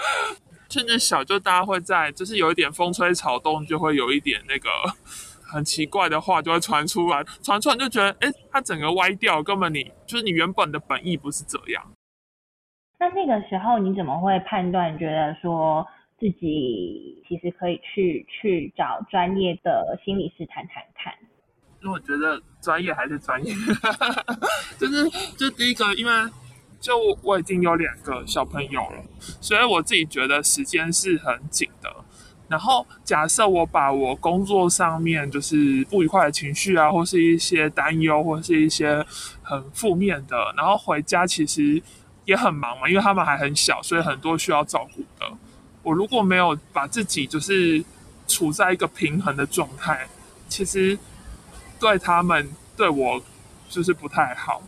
[0.68, 4.68] 趁着小，就大家会在，就是有一点风吹草动，就会有一点那个
[5.42, 11.84] 很奇怪的话就会传出来，传出来就觉得，哎，它整个歪掉，根本你就是你原本的本意不是这样。
[12.98, 15.86] 那那个时候你怎么会判断，觉得说？
[16.22, 21.12] 自己其实可以去去找专业的心理师谈谈看，
[21.80, 23.52] 因为我觉得专业还是专业，
[24.78, 26.12] 就是就第一个，因为
[26.78, 29.02] 就我已经有两个小朋友了，
[29.40, 31.92] 所以我自己觉得时间是很紧的。
[32.48, 39.04] 然后假设我把我工作上面就是不愉快的情绪啊，或是一些担忧，或是一些
[39.42, 41.82] 很负面的，然后回家其实
[42.26, 45.28] 也很忙嘛，因为他们还很小，所以很多需要照顾的。
[45.82, 47.84] 我如果没有把自己就是
[48.26, 50.08] 处在一个平衡的状态，
[50.48, 50.98] 其实
[51.80, 53.22] 对他们对我
[53.68, 54.62] 就是不太好。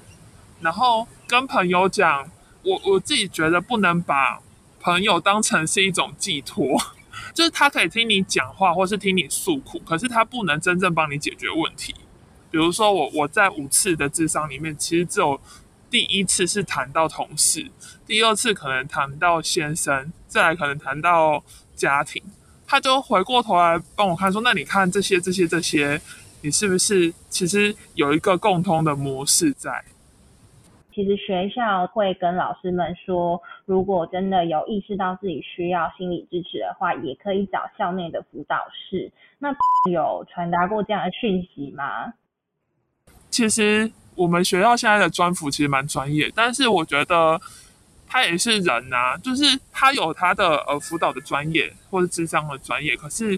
[0.60, 2.28] 然后跟朋友讲，
[2.62, 4.40] 我我自己觉得不能把
[4.80, 6.80] 朋友当成是一种寄托，
[7.32, 11.94] 就是他可以听你讲话或是听你诉苦，可是他不能真正帮你解决问题。
[12.50, 15.40] 比如说我我在五次的智商里面，其实只有。
[15.90, 17.70] 第一次是谈到同事，
[18.04, 21.42] 第二次可能谈到先生，再来可能谈到
[21.76, 22.20] 家庭。
[22.66, 26.00] 他就回过头来帮我看说，那你看这些这些这些，
[26.42, 29.84] 你是不是其实有一个共通的模式在？
[30.92, 39.12] 其实学校会跟老师们说，如果真的有意识到自己需要心理支持的话，也可以找校内的辅导室。
[39.38, 39.54] 那
[39.92, 42.12] 有传达过这样的讯息吗？
[43.28, 47.40] 其实我们学校现在的专辅其实蛮专业，但是我觉得
[48.14, 53.36] 他也是人呐，就是他有他的呃辅导的专业或者智商的专业，可是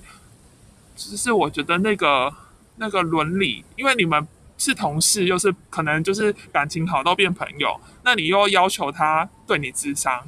[0.95, 2.31] 只是我觉得那个
[2.77, 4.29] 那个伦理，因为你们。
[4.59, 10.27] 是同事，又是可能就是感情好到变朋友，那你又要求他对你智商，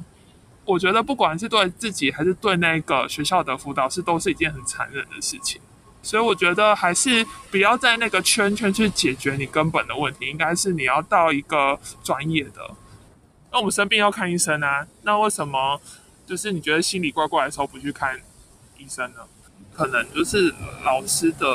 [0.65, 5.59] 我觉得不管是对自己还是对那个学校的辅导师，都是一件很残忍的事情。
[6.03, 12.69] 所以我觉得还是不要在那个圈圈去解决你根本的问题，应该是你要到一个专业的。
[13.51, 15.79] 那我们生病要看医生啊，那为什么
[16.25, 18.19] 就是你觉得心里怪怪的时候不去看
[18.77, 19.19] 医生呢？
[19.73, 21.47] 可能就是老师的，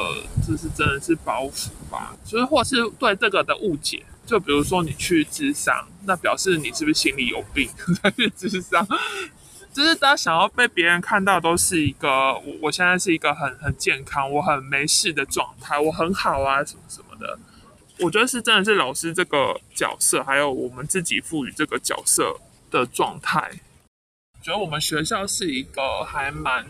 [0.46, 4.02] 就是真的是包袱吧，就是或是对这个的误解。
[4.26, 7.68] 就比如说你去智商，那表示你是不是心里有病？
[8.16, 8.87] 去智商，
[9.74, 17.38] 就是大家想要被别人看到都是一个，我我现在是一个很很健康，我很没事的状态，我很好啊，什么什么的。
[18.04, 22.36] 我觉得是真的是老师这个角色，还有我们自己赋予这个角色
[22.70, 23.50] 的状态。
[24.42, 26.66] 觉得我们学校是一个还蛮。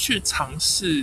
[0.00, 1.02] 去尝试，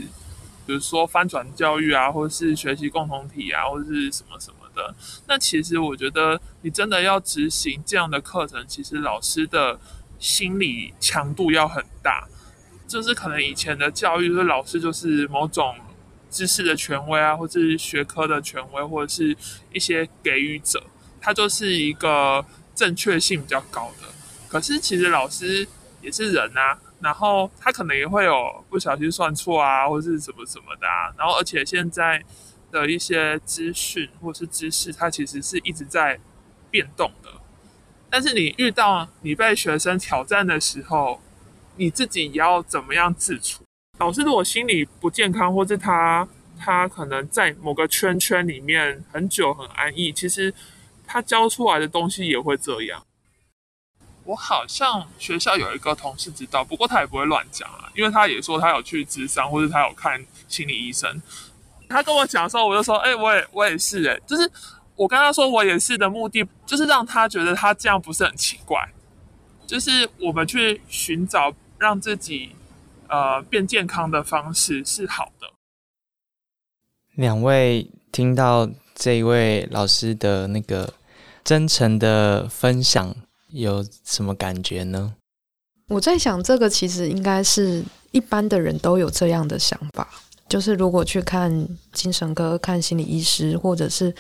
[0.66, 4.96] 比如说翻转教育啊，或者是学习共同体啊，或者是什么什么的。
[5.28, 9.78] 那其实我觉得，你真的要执行这样的课程，其实老师的
[10.18, 12.26] 心理强度要很大。
[12.88, 15.76] 就是可能以前的教育，就是老师就是某种
[16.36, 19.34] 知识的权威啊，或者是学科的权威，或者是
[19.72, 20.84] 一些给予者，
[21.22, 22.46] 他就是一个
[22.76, 24.08] 正确性比较高的。
[24.50, 25.66] 可是其实老师
[26.02, 26.78] 也是人啊。
[27.02, 31.14] 然后他可能也会有不小心算错啊，或是什么什么的啊。
[31.18, 32.24] 然后而且现在
[32.72, 36.20] 的一些资讯或是知识，它其实是一直在
[36.72, 37.30] 变动的。
[38.10, 41.22] 但是你遇到你被学生挑战的时候，
[41.76, 43.64] 你自己要怎么样自处？
[43.98, 46.28] 老师如果心理不健康，或是他
[46.60, 50.54] 他可能在某个圈圈里面很久很安逸，其实
[51.06, 53.04] 他教出来的东西也会这样。
[54.26, 61.22] 我好像学校有一个同事知道，不过他也不会乱讲啊，因为他也说他有去智商，或者他有看心理医生。
[61.88, 64.52] 他跟我讲的时候，我就说：“哎，我也我也是，哎，就是
[64.96, 68.90] 我跟他说我也是的目的，就是让他觉得他这样不是很奇怪，
[69.68, 72.56] 就是我们去寻找让自己
[73.10, 75.48] 呃变健康的方式是好的。”
[77.16, 80.94] 两位听到这一位老师的那个
[81.44, 83.16] 真诚的分享。
[83.50, 85.16] 有什么感觉呢？
[85.88, 90.10] 我在想，这个其实应该是一般的人都有这样的想法，
[90.50, 94.14] 就是如果去看精神科、看心理医师，或者是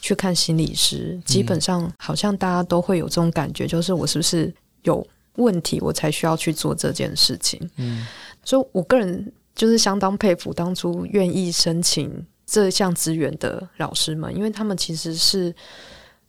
[0.00, 5.06] 去看心理师，基本上好像大家都会有这种感觉，就是我是不是有
[5.40, 7.58] 问题，我才需要去做这件事情。
[7.76, 8.06] 嗯，
[8.44, 15.54] 所以我个人就是相当佩服当初愿意申请这项资源的老师们，因为他们其实是。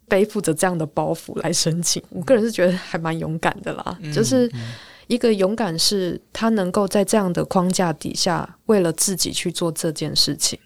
[0.08, 3.98] 背负着这样的包袱来申请，我个人是觉得还蛮勇敢的啦。
[4.14, 4.52] 就是
[5.08, 10.60] 一个勇敢，是他能够在这样的框架底下，为了自己去做这件事情。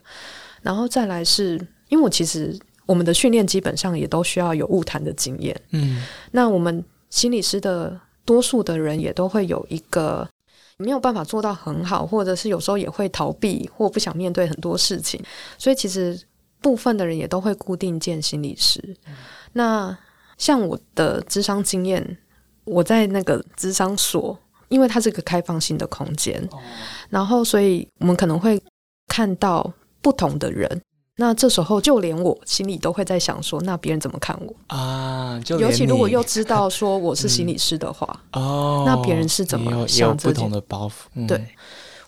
[0.62, 1.54] 然后再来是，
[1.88, 5.56] 因为我其实我们的训练基本上也都需要有物谈的经验。
[5.70, 10.28] 嗯，那我们心理师的多数的人也都会有一个
[10.76, 15.18] 没有办法做到很好，或者是有时候也会逃避或不想面对很多事情，
[15.56, 16.20] 所以其实
[16.60, 18.94] 部分的人也都会固定见心理师。
[19.54, 19.96] 那
[20.36, 22.18] 像我的智商经验，
[22.64, 26.46] 我在那个智商所，因为它是个开放性的空间，
[27.08, 28.60] 然后所以我们可能会
[29.06, 30.82] 看到不同的人。
[31.16, 35.40] 那这时候就连我心里都会在想说，那别人怎么看我啊？
[35.48, 40.16] 尤其如果又知道说我是 心理师的话，哦，那别人是怎么想？
[40.16, 41.26] 不同的包袱。
[41.26, 41.42] 对，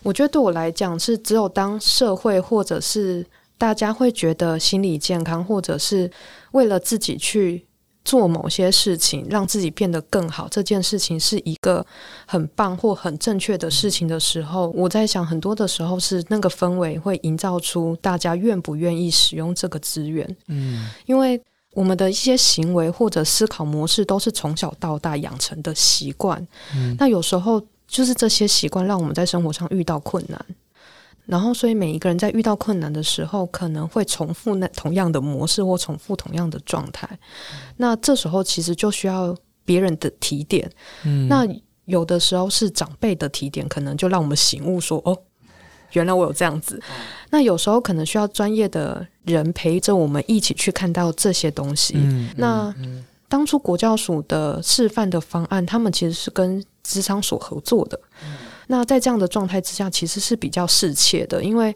[0.03, 3.25] 我觉得对我来讲是只有当社会或者是。
[3.59, 6.09] 大家会觉得心理健康，或者是
[6.53, 7.67] 为了自己去
[8.09, 11.85] 做某些事情，让自己变得更好，这件事情是一个
[12.25, 20.27] 很棒或很正确的事情的时候，我在想，很多的时候是那个氛围会营造出大家愿不愿意使用这个资源。
[20.47, 21.39] 嗯，因为
[21.73, 26.43] 我们的一些行为或者思考模式都是从小到大养成的习惯。
[26.75, 30.43] 嗯，那有时候就是这些习惯让我们在生活上遇到困难。
[31.29, 37.07] 然后，所以每一个人在遇到困难的时候，可能会重复那同样的模式或重复同样的状态。
[37.77, 40.67] 那这时候其实就需要别人的提点。
[41.05, 41.47] 嗯，那
[41.85, 45.15] 有的时候是长辈的提点，可能就让我们醒悟说：“哦，
[45.91, 46.81] 原来我有这样子。
[47.29, 51.93] 那有时候可能需要专业的人陪着我们一起去看到这些东西。
[51.95, 52.73] 嗯那
[53.27, 57.99] 当初国教署的示范的方案，他们其实是跟职场所合作的。
[58.71, 61.75] 那在这样的状态之下，其实是比较适切的，因为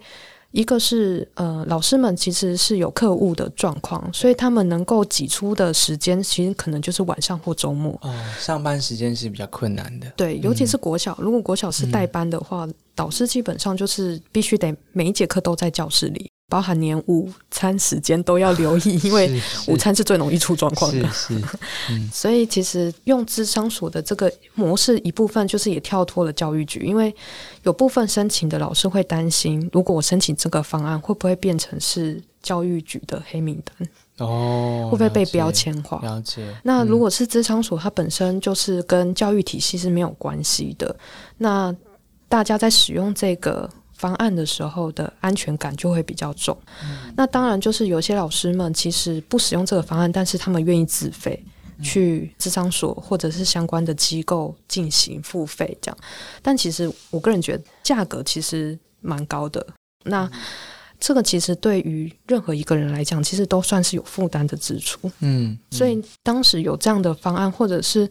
[0.52, 7.98] 一个是呃，老师们其实是有课务的状况，所以他们能够挤出的时间，其实可能就是晚上或周末。
[8.04, 10.08] 哦，上班时间是比较困难的。
[10.16, 21.08] 对，尤其是国小，如果国小是代班的话，导师基本上就是必须得每一节课都在教室里，包含连午餐时间都要留意， 因为午餐是最容易出状况的。
[21.10, 21.42] 是是，
[22.14, 27.14] 所以其实用智商所的这个模式，一部分就是也跳脱了教育局，因为
[27.64, 33.88] 有部分申请的老师会担心，如果我申请这个方案，会不会变成是教育局的黑名单，
[34.28, 35.52] 哦，会不会被标？
[35.52, 36.00] 签化？
[36.04, 36.46] 了解。
[36.64, 40.96] 那如果是智商所，它本身就是跟教育体系是没有关系的，
[41.38, 41.76] 那
[42.30, 43.70] 大家在使用这个
[44.04, 46.58] 方案的时候的安全感就会比较重。
[47.16, 51.44] 那当然就是有些老师们其实不使用这个方案，但是他们愿意自费。
[51.82, 55.98] 去智商所或者是相关的机构进行付费，这样，
[56.42, 59.66] 但其实我个人觉得价格其实蛮高的。
[60.04, 60.30] 那
[60.98, 65.12] 这个其实对于任何一个人来讲，其实都算是有负担的支出。
[65.20, 68.10] 嗯，所以当时有这样的方案，或者是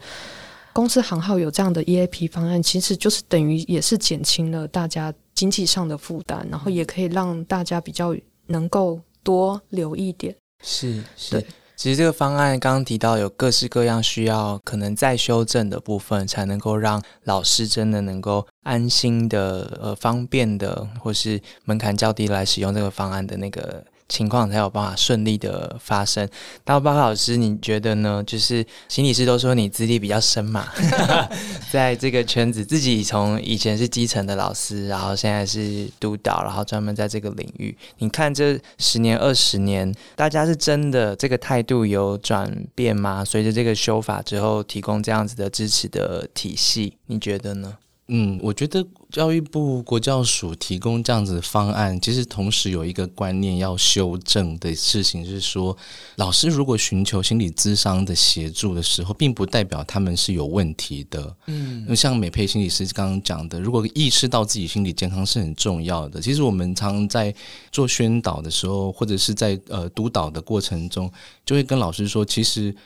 [0.74, 8.14] 公司行号有这样的 EAP 方案，其实就是等于也是减轻了大家经济上的负担，然后也可以让大家比较
[8.46, 10.32] 能够多留一点。
[10.62, 11.46] 是是对。
[11.74, 26.28] 其实这个方案刚刚提到有各式各样需要可能再修正的部分，才能够让老师真的能够安心的、呃方便的，或是门槛较低来使用这个方案的那个情况，才有办法顺利的发生。
[26.66, 28.22] 那包括老师，你觉得呢？
[28.26, 30.68] 就是心理师都说你资历比较深嘛，
[31.72, 37.74] 在这个圈子，自己从以前是基层的老师，然后现在是督导，然后专门在这个领域。
[37.98, 43.24] 你看这十年、二十年，大家是真的这个态度有转变吗？
[43.24, 47.78] 随着这个修法之后，提供这样子的支持的体系，你觉得呢？
[48.14, 55.74] 嗯，我觉得教育部国教署提供这样子的方案，其实同时有一个观念要修正的事情是说，
[56.16, 61.34] 老师如果寻求心理咨商的协助的时候，并不代表他们是有问题的。
[61.46, 67.34] 嗯，像美佩心理师刚刚讲的，如果意识到自己心理健康是很重要的，其实我们常在
[67.70, 71.10] 做宣导的时候，或者是在呃督导的过程中，
[71.46, 72.76] 就会跟老师说，其实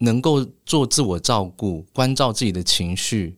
[0.00, 3.34] 能够做自我照顾，关照自己的情绪。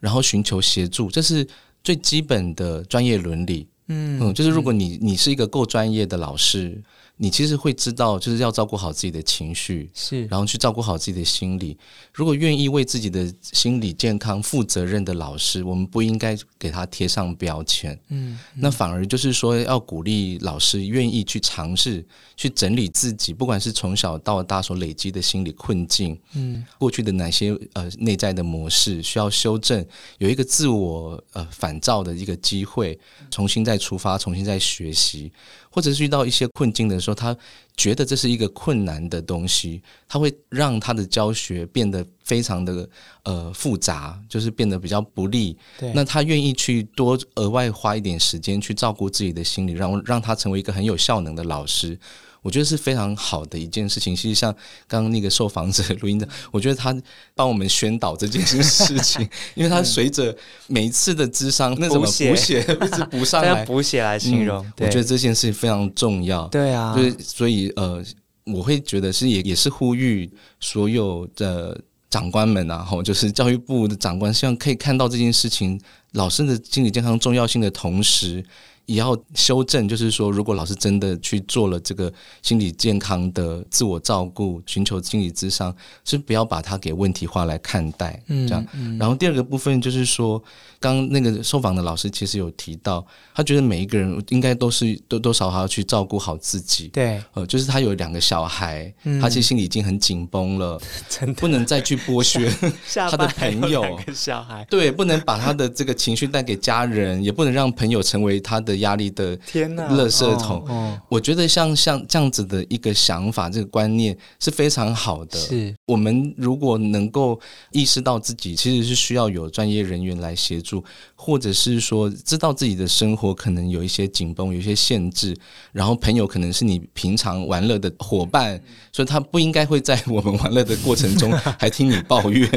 [0.00, 1.46] 然后寻求协助，这是
[1.84, 3.68] 最基本的专业伦理。
[3.92, 6.82] 嗯就是如果你你是一个够专业的老师，
[7.22, 11.76] 你其实会知道，就是要照顾好自己的情绪，是然后去照顾好自己的心理。
[12.14, 17.98] 如果愿意为自己的心理健康负责任的老师，我们不应该给他贴上标签。
[18.08, 22.02] 嗯，那反而就是说，要鼓励老师愿意去尝试，
[22.38, 29.84] 去整理自己，不管是从小到大所累积的心理困境，嗯，过去的哪些呃内在的模式需要修正，
[30.16, 32.98] 有一个自我呃反照的一个机会，
[33.30, 35.30] 重新再出发，重新再学习，
[35.68, 37.36] 或者是遇到一些困境的时候，他
[37.76, 42.88] 觉得这是一个困难的东西，他会让他的教学变得非常的
[43.24, 45.56] 呃复杂，就是变得比较不利。
[45.78, 51.98] 对那他愿意去多额外花一点时间去照顾自己的心理，让让他成为一个很有效能的老师。
[52.42, 54.14] 我觉得是非常好的一件事情。
[54.14, 54.52] 其实像
[54.86, 56.94] 刚刚那个受访者录音的， 我觉得他
[57.34, 60.34] 帮我们宣导这件事情， 因为他随着
[60.66, 66.46] 每一次的智商那怎么补血补血一直补上用来， 补血来形容，嗯我觉得这件事非常重要。
[66.48, 68.02] 对啊，就是所以呃，
[68.46, 70.30] 我会觉得是也也是呼吁
[70.60, 71.78] 所有的
[72.08, 75.80] 长官们啊，吼，就是教育部的长官，希望可以看到这件事情，
[76.12, 78.44] 老师的心理健康重要性的同时。
[78.90, 82.12] 也要修正，就是说，如果老师真的去做了这个
[82.42, 85.72] 心理健康的自我照顾，寻求心理咨商，
[86.04, 88.66] 是不要把它给问题化来看待，嗯这样。
[88.98, 90.42] 然后第二个部分就是说，
[90.80, 96.88] 刚刚那个受访的老师其实有提到，他觉得每一个人应该都是多多少少要去照顾好自己。
[96.88, 99.20] 对，呃，就是他有两个小孩，嗯。
[99.20, 101.40] 他其实心里已经很紧绷了， 真的。
[101.40, 102.50] 不能再去剥削
[103.08, 103.96] 他的朋友。
[104.12, 110.58] 小孩，对，不能把他的这个情绪带给家人，也不能让朋友成为他的压力的天呐，垃圾桶。
[110.62, 111.00] 哦哦。
[111.08, 115.38] 我觉得像像这样子的一个想法，这个观念是非常好的。
[115.38, 115.74] 是。
[115.86, 117.40] 我们如果能够
[117.72, 125.36] 意识到自己其实是需要有专业人员来协助，或者是说知道自己的生活可能有一些紧绷、有一些限制，
[125.72, 128.60] 然后朋友可能是你平常玩乐的伙伴，
[128.92, 132.48] 所以他不应该会在我们玩乐的过程中还听你抱怨，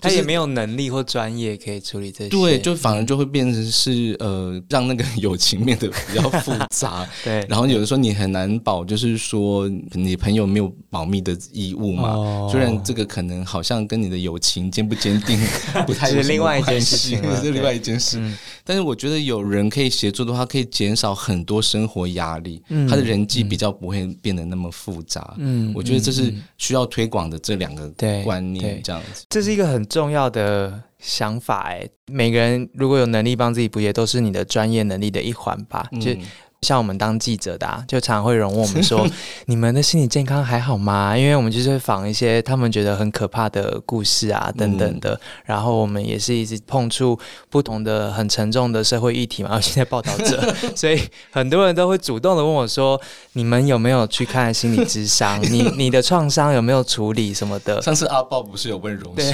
[0.00, 7.06] 他就是也没有能力或专业可以处理这些，对，就反而就会变成是呃，让那个友情情变得比较复杂。
[7.24, 12.10] 对，然后有的时候你很难保，就是说你朋友没有保密的义务嘛。
[12.10, 15.38] 哦虽然这个可能好像跟你的友情坚不坚定
[15.86, 18.18] 不太是另外一件事情是另外一件事。
[18.20, 18.36] 嗯
[18.66, 25.34] 但是我觉得有人可以协助的话，可以减少很多生活压力，嗯他的人际比较不会变得那么复杂。
[25.38, 27.88] 嗯我觉得这是需要推广的这两个
[28.24, 29.24] 观念，这样子。
[29.30, 31.88] 这是一个很重要的想法哎。
[32.08, 35.88] 每个人如果有能力帮自己补也，都是你的专业能力的一环吧。
[36.00, 36.20] 就嗯
[36.62, 39.06] 像我们当记者的、啊，就常常会有人问我们说：
[39.46, 45.20] “你们的心理健康还好吗？”因为我们就是会访一些他们觉得很可怕的故事啊，等等的。
[45.44, 47.16] 然后我们也是一直碰触
[47.50, 51.00] 不同的很沉重的社会议题嘛，尤其在报道者， 所以
[51.30, 53.00] 很多人都会主动的问我说
[53.34, 55.40] ：“你们有没有去看心理智商？
[55.42, 59.32] 你 你的创伤有没有处理什么的？”上次阿豹不是有问荣幸，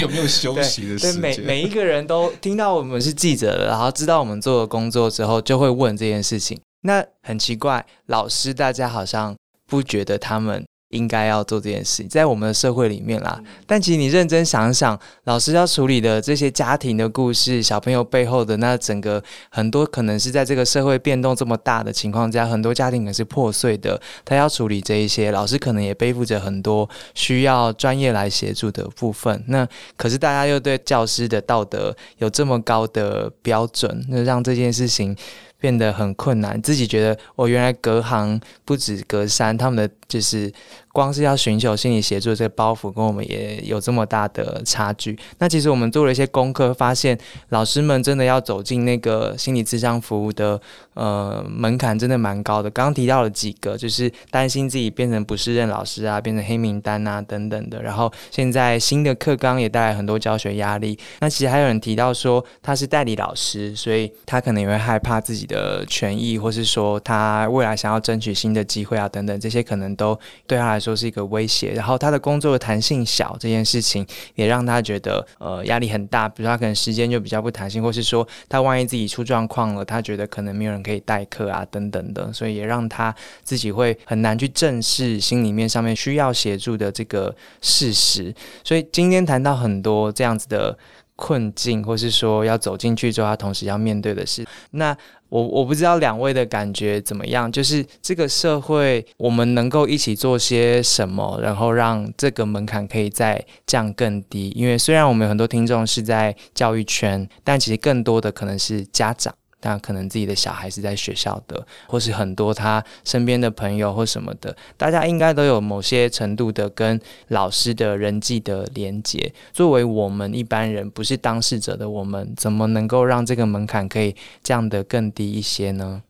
[0.00, 1.44] 有没有休息的对，时每间？
[1.44, 6.53] 每一个人都听到我们是记者了，然后知道我们做的工作之后，就会问这件事情。
[6.86, 9.34] 那很奇怪，老师大家好像
[9.66, 13.40] 不觉得他们应该要做这件事，在我们的社会里面啦。
[13.66, 29.42] 但其实你认真想想，老师要处理的这些家庭的故事，小朋友背后的那整个很多，可能是在这个社会变动这么大的情况下，很多家庭可能是破碎的，他要处理这一些，老师可能也背负着很多需要专业来协助的部分。
[29.48, 29.66] 那
[29.96, 35.16] 可是大家又对教师的道德有这么高的标准，那让这件事情
[35.58, 36.60] 变得很困难。
[36.60, 40.52] 自己觉得我原来隔行不止隔山，他们的就是
[40.94, 45.18] 光是要寻求心理协助这个包袱，跟我们也有这么大的差距。
[45.38, 47.18] 那其实我们做了一些功课，发现
[47.48, 50.58] 老师们真的要走进那个心理智商服务的
[50.94, 52.70] 呃门槛，真的蛮高的。
[52.70, 57.82] 刚刚提到了几个，就是担心自己变成不适任老师啊，变成黑名单啊等等的。
[57.82, 60.96] 然后现在新的课纲也带来很多教学压力。
[61.18, 70.16] 那其实还有人提到说他是代理老师，所以他可能也会害怕自己的权益，或是说他未来想要争取新的机会啊等等，这些可能都
[70.46, 71.72] 对他来说是一个威胁。
[71.72, 76.28] 然后他的工作的弹性小这件事情，也让他觉得呃压力很大。
[76.28, 88.34] 比如他可能时间就比较不弹性，或是说他万一自己出状况了，他觉得可能没有人可以代课啊等等的，所以也让他自己会很难去正视心里面上面需要协助的这个事实。
[88.62, 90.76] 所以今天谈到很多这样子的
[91.16, 94.44] 困境，或是说要走进去之后，他同时要面对的事。
[94.72, 94.96] 那
[95.34, 104.52] 我我不知道两位的感觉怎么样，就是这个社会我们能够一起做些什么，然后让这个门槛可以再降更低。
[104.54, 109.34] 因为虽然我们有很多听众是在教育圈，但其实更多的可能是家长。
[109.64, 119.32] 那可能自己的小孩是在学校的，或是很多他身边的朋友或什么的，大家应该都有某些程度的跟老师的人际的连接。
[119.54, 126.02] 作为我们一般人不是当事者的我们，怎么能够让这个门槛可以降得更低一些呢？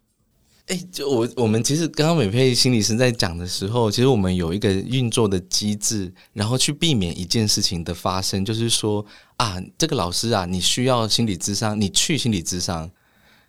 [0.67, 9.05] 哎，就我我们其实刚刚美佩心理师在讲的时候，其实我们有一个运作的机制，然后去避免一件事情的发生，就是说
[9.37, 12.91] 啊，这个老师啊，你需要心理咨商，你去心理咨商，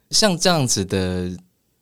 [0.09, 1.31] 像这样子的。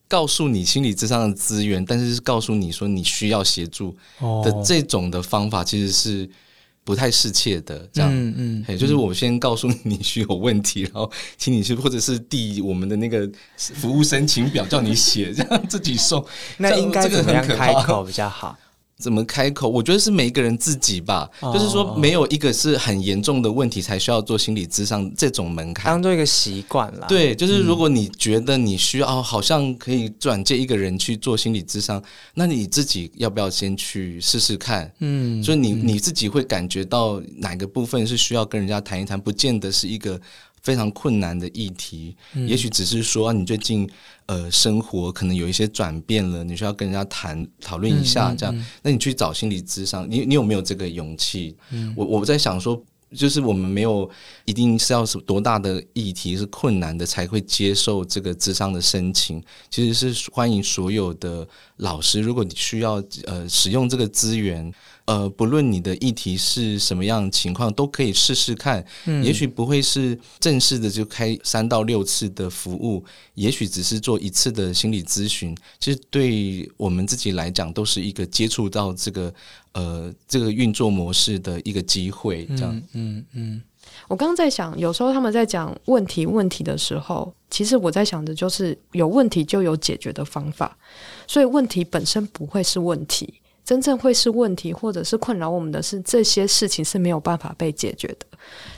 [0.06, 3.96] 告诉你心理咨商的资源，但是是告诉你说你需要协助
[4.44, 6.30] 的这种的方法，其实是
[6.84, 7.90] 不太适切的。
[7.92, 16.24] 这样，嗯嗯，嘿就是我先告诉你你需有问题，然后请你去，或者是递我们的那个服务申请表叫你写，这样自己送。
[16.58, 18.56] 那应该这个怎么样开口比较好？
[18.98, 19.68] 怎么开口？
[19.68, 25.86] 我觉得是每一个人自己吧，哦就是说没有一个是很严重的问题才需要做心理咨商这种门槛。
[25.92, 32.02] 当做一个习惯啦。，对，就是如果你觉得你需要，哦好像可以转介一个人去做心理咨商，
[32.34, 34.90] 那你自己要不要先去试试看？
[35.00, 40.20] 嗯，所以你你自己会感觉到哪个部分是需要跟人家谈一谈，不见得是一个
[40.64, 42.48] 非常困难的议题，嗯。
[42.48, 43.88] 也许只是说、啊你最近
[44.26, 48.66] 呃生活可能有一些转变了，你需要跟人家谈讨论一下，这样，嗯。
[48.82, 51.56] 那你去找心理咨商，你你有没有这个勇气？
[51.70, 51.94] 嗯。
[51.96, 52.84] 我我在想说。
[53.16, 54.10] 就是我们没有
[54.44, 59.40] 一定是要是多大的议题是困难的才会接受这个咨商的申请，
[59.70, 61.48] 其实是欢迎所有的
[61.78, 62.94] 老师，如果你需要
[63.26, 64.74] 呃使用这个资源，
[65.06, 68.86] 呃，不论你的议题是什么样的情况，都可以试试看。
[69.06, 75.56] 嗯也许不会是正式的就开三到六次的服务，也许只是做一次的心理咨询。
[75.80, 79.34] 其实对我们自己来讲，都是一个接触到这个
[79.74, 82.46] 呃这个运作模式的一个机会。
[82.56, 83.62] 这样，嗯嗯嗯
[84.08, 90.78] 我刚刚在想，有时候他们在讲问题问题的时候，其实我在想的就是有问题就有解决的方法，
[91.28, 98.26] 所以问题本身不会是问题，真正会是问题或者是困扰我们的是这些事情是没有办法被解决的。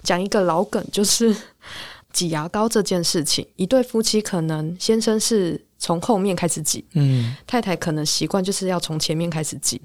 [0.04, 1.36] 讲一个老梗，就是
[2.14, 9.82] 挤牙膏这件事情，一对夫妻可能先生是从后面开始挤，嗯太太可能习惯就是要从前面开始挤。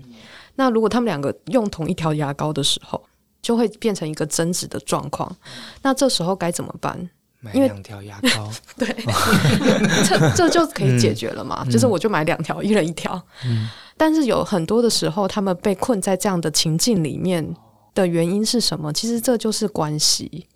[0.57, 3.03] 那如果他们两个用同一条牙膏的时候，
[3.41, 5.35] 就会变成一个争执的状况。
[5.83, 7.09] 那这时候该怎么办？
[7.43, 8.87] 买两条牙膏， 对，
[10.07, 11.65] 这这就可以解决了嘛？
[11.71, 13.19] 就是我就买两条，一人一条。
[14.01, 17.55] 但是有很多的时候，他们被困在这样的情境里面
[17.93, 18.91] 的原因是什么？
[18.95, 20.47] 其实这就是关系。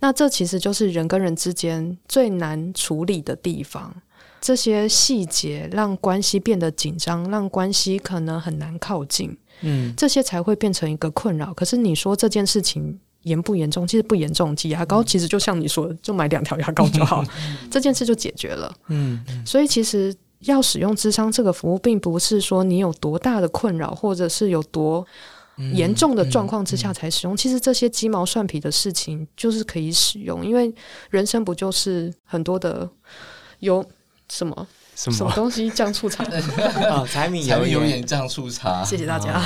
[0.00, 3.94] 那这其实就是人跟人之间最难处理的地方。
[4.40, 11.54] 这些细节让关系变得紧张，让关系可能很难靠近，嗯这些才会变成一个困扰。
[11.54, 13.86] 可是你说这件事情严不严重？
[13.86, 17.22] 其实不严重，挤牙膏其实就像你说的，就买两条牙膏就好，
[17.70, 18.74] 这件事就解决了。
[18.88, 25.06] 嗯所以其实要使用智商这个服务，并不是说你有多大的困扰，或者是有多
[25.74, 27.36] 严重的状况之下才使用。
[27.36, 30.74] 其实这些鸡毛蒜皮的事情就是可以使用，因为
[31.10, 32.88] 人生不就是很多的
[33.58, 33.84] 有
[34.30, 36.24] 什么什什么东西酱醋茶？
[36.24, 39.42] 哦， 柴米柴油盐米油盐酱醋茶，谢谢大家。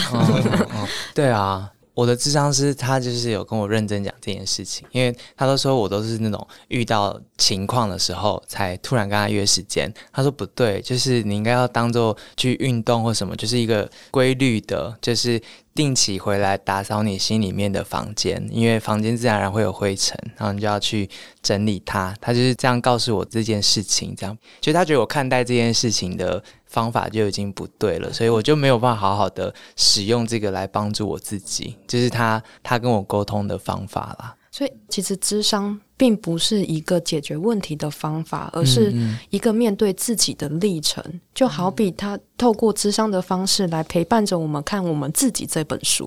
[1.12, 9.92] 对啊，我的智商师他就是有跟我认真讲这件事情，因为他都说我都是那种遇到情况的时候才突然跟他约时间。
[10.12, 15.40] 他说不对，就是你应该要当做去运动或什么，就是一个规律的，就是
[15.74, 21.08] 定期回来打扫你心里面的房间，因为房间自然而然会有灰尘，然后你就要去
[21.42, 22.14] 整理它。
[22.20, 26.42] 他就是这样告诉我这件事情，这样，就他觉得我看待这件事情的
[26.74, 34.34] 方法就已经不对了，所以我就没有办法好好的使用这个来帮助我自己，就是他他跟我沟通的方法啦。
[34.54, 41.02] 所以其实智商并不是一个解决问题的方法，而是嗯一个面对自己的历程。
[41.34, 46.06] 就好比他透过智商的方式来陪伴着我们看我们自己这本书、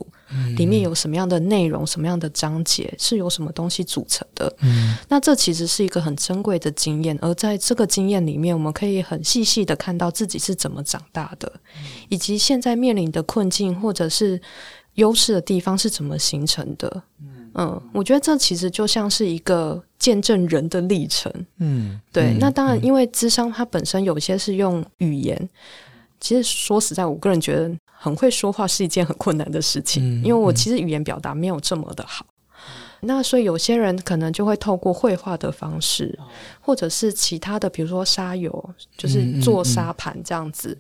[0.56, 4.56] 里面有什么样的内容、什么样的章节，是由什么东西组成的。
[5.10, 11.52] 那这其实是一个很珍贵的经验，而在这个经验里面，我们可以很细细的看到自己是怎么长大的，
[12.08, 14.42] 以及现在面临的困境或者是
[14.94, 17.04] 优势的地方是怎么形成的。
[17.58, 21.32] 嗯，我觉得这其实就像是一个见证人的历程。
[21.58, 25.50] 嗯，对，嗯那当然，因为智商它本身有些是用语言，
[26.20, 32.26] 其实说实在，我个人觉得很会说话是一件很困难的事情，嗯因为我其实语言表达没有这么的好。
[33.02, 36.18] 那所以有些人可能就会透过绘画的方式，
[36.60, 40.78] 或者是其他的，比如说沙油，就是做沙盘这样子，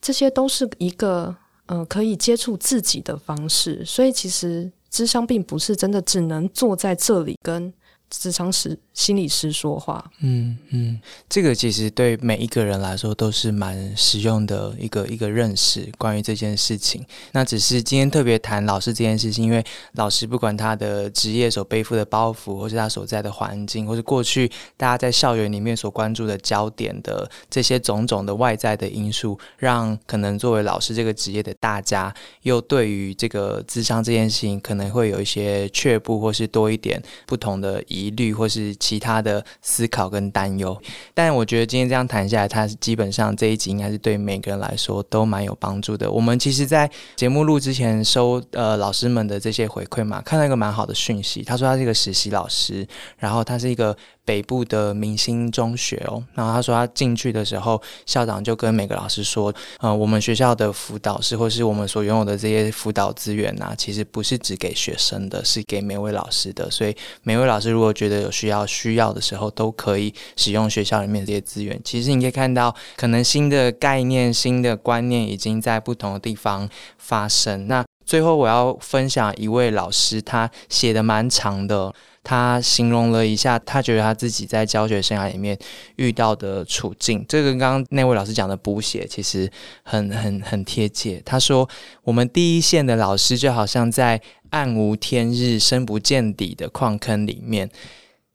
[0.00, 1.34] 这些都是一个
[1.66, 3.84] 呃可以接触自己的方式。
[3.84, 7.74] 所以其实智商并不是真的只能坐在这里跟
[8.20, 10.04] 智商师、心理师说话。
[10.20, 17.04] 嗯嗯，这个其实对每一个人来说都是蛮实用的一个一个认识，关于这件事情。
[17.32, 40.80] 那只是今天特别谈老师这件事情，因为老师不管他的职业所背负的包袱，或是他所在的环境，或是过去大家在校园里面所关注的焦点的这些种种的外在的因素，让可能作为老师这个职业的大家，又对于这个智商这件事情，可能会有一些却步，或是多一点不同的疑疑虑，或是其他的思考跟担忧。
[41.14, 46.10] 但我觉得今天这样谈下来，它基本上这一集应该是对每个人来说都蛮有帮助的。
[46.10, 52.86] 我们其实，在节目录之前收呃老师们的这些回馈嘛，看到一个蛮好的讯息，他说他是一个实习老师，
[53.16, 71.78] 然后他是一个北部的明星中学哦，然后他说他进去的时候，校长就跟每个老师说，呃，我们学校的辅导师或是我们所拥有的这些辅导资源呐、其实不是只给学生的，是给每位老师的，所以每位老师如果觉得有需要需要的时候，都可以使用学校里面这些资源。
[71.84, 77.68] 其实你可以看到，可能新的概念、新的观念已经在不同的地方发生。
[77.68, 81.92] 那最后我要分享一位老师，他写的蛮长的。
[82.24, 85.56] 他形容了一下，他觉得他自己在教学生涯里面
[85.96, 89.48] 遇到的处境，这个跟刚刚那位老师讲的补写其实
[89.82, 91.22] 很很很贴切。
[91.24, 91.68] 他说，
[92.02, 94.20] 我们第一线的老师就好像在
[94.50, 97.70] 暗无天日、深不见底的矿坑里面。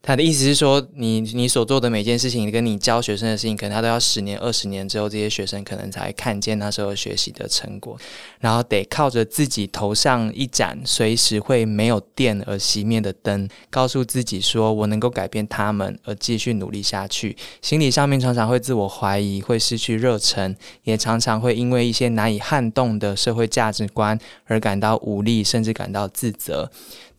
[0.02, 7.98] 他的意思是说，你你所做的每件事情，跟你教学生的事情，可能他都要十年、二十年之后，这些学生可能才看见那时候学习的成果，
[8.40, 17.36] 然后得靠着自己头上一盏随时会没有电而熄灭的灯，告诉自己说我能够改变他们，而继续努力下去。
[17.60, 26.70] 心理上面常常会自我怀疑，会失去热忱，也常常会因为一些难以撼动的社会价值观而感到无力，甚至感到自责。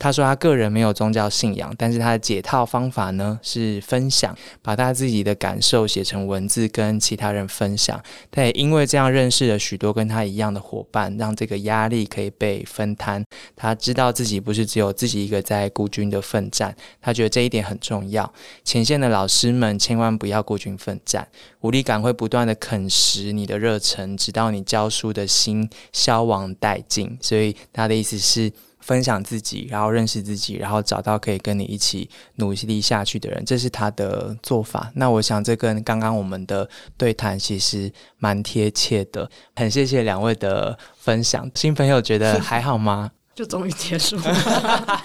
[0.02, 8.02] 他说他个人没有宗教信仰，但是他的解套方法呢是分享，把他自己的感受写成文字跟其他人分享。
[8.32, 13.24] 他也因为这样认识了许多跟他一样的伙伴，让这个压力可以被分摊。
[13.56, 18.34] 他知道自己不是只有自己一个在孤军的奋战，他觉得这一点很重要。
[18.64, 21.28] 前线的老师们千万不要孤军奋战，
[21.60, 27.16] 无力感会不断的啃食你的热忱，直到你教书的心消亡殆尽。
[27.22, 28.52] 所以他的意思是。
[28.82, 34.92] 分享自己，然后认识自己，然后找到可以跟你一起努力下去的人，这是他的做法。
[34.96, 36.68] 那我想这跟刚刚我们的
[36.98, 39.30] 对谈其实蛮贴切的。
[39.56, 43.12] 很谢谢两位的分享，新朋友觉得还好吗？
[43.34, 45.04] 就终于结束了。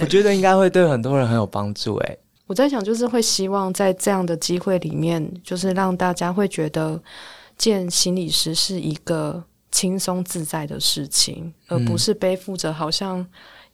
[0.00, 1.96] 我觉得应该会对很多人很有帮助。
[1.96, 7.00] 诶，我在想，就是会希望在这样的机会里面，就是让大家会觉得
[7.56, 9.44] 见心理师是一个。
[9.74, 13.26] 轻松自在的事情，而不是背负着好像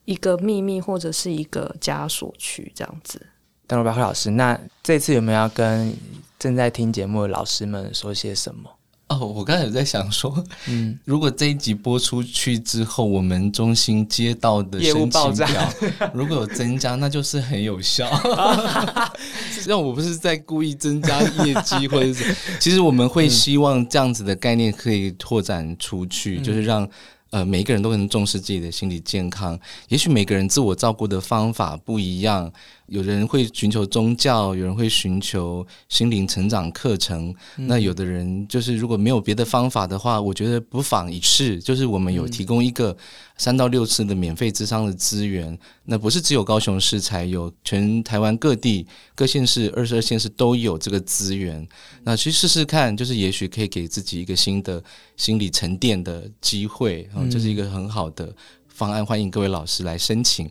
[0.07, 3.21] 一个秘密或者是一个枷锁去这样子。
[3.67, 5.95] 邓罗巴慧老师，那这次有没有要跟
[6.39, 8.71] 正在听节目的老师们说些什么？
[9.11, 15.75] 哦，我刚才有在想说，嗯，如果这一集播出去之后，我们中心接到的申请表
[16.15, 18.09] 如果有增加，那就是很有效。
[19.51, 26.89] 实际上，我不是在故意增加业绩，或者是，其实我们会希望这样子的概念可以拓展出去，就是让。
[27.31, 29.59] 呃，每一个人都很重视自己的心理健康。
[29.89, 32.53] 也许每个人自我照顾的方法不一样，
[32.87, 37.35] 有人会寻求宗教，有人会寻求心灵成长课程。
[37.57, 41.59] 那有的人就是如果没有别的方法的话，我觉得不妨一试。
[41.61, 42.97] 就是我们有提供一个。
[43.37, 51.66] 三到六次的免费智商的资源，那不是只有高雄市才有，全台湾各地各县市二十二县市都有这个资源。
[52.05, 54.85] 那去试试看，就是也许可以给自己一个新的
[55.16, 58.33] 心理沉淀的机会，啊，这是一个很好的。
[58.68, 60.49] 方案欢迎各位老师来申请。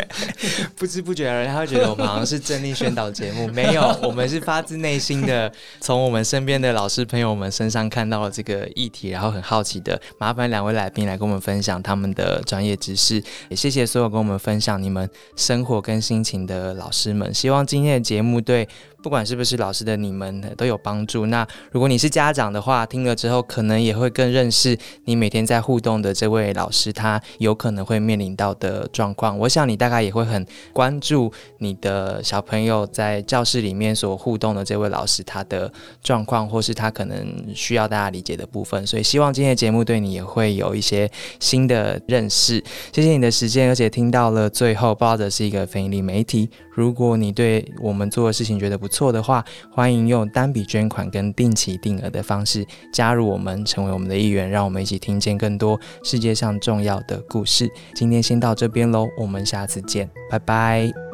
[0.76, 13.22] 不知不觉，人家会觉得我们好像是正力宣导节目，没有， 我们是发自内心的从我们身边的老师朋友们身上看到了这个议题，然后很好奇的，麻烦两位来宾来跟我们分享他们的专业知识。
[13.50, 17.34] 也谢谢所有跟我们分享你们生活跟心情的老师们。
[17.34, 18.66] 希望今天的节目对。
[19.02, 21.26] 不管是不是老师的你们都有帮助。
[21.26, 29.38] 那如果你是家长的话，听了之后可能也会更认识你每天在互动的这位老师，他有可能会面临到的状况。
[29.38, 35.72] 我想你大概也会很关注你的小朋友在教室里面所互动的这位老师他的
[36.02, 38.86] 状况，或是他可能需要大家理解的部分。
[38.86, 42.62] 所以希望今天的节目对你也会有一些新的认识。
[42.92, 46.50] 谢谢你的时间，而且听到了最后，抱着是一个非盈利媒体。
[46.72, 57.70] 如果你对我们做的事情觉得不错的话，欢迎用单笔捐款跟定期定额的方式加入我们，成为我们的一员，让我们一起听见更多世界上重要的故事。
[57.94, 61.09] 今天先到这边喽，我们下次见，拜拜。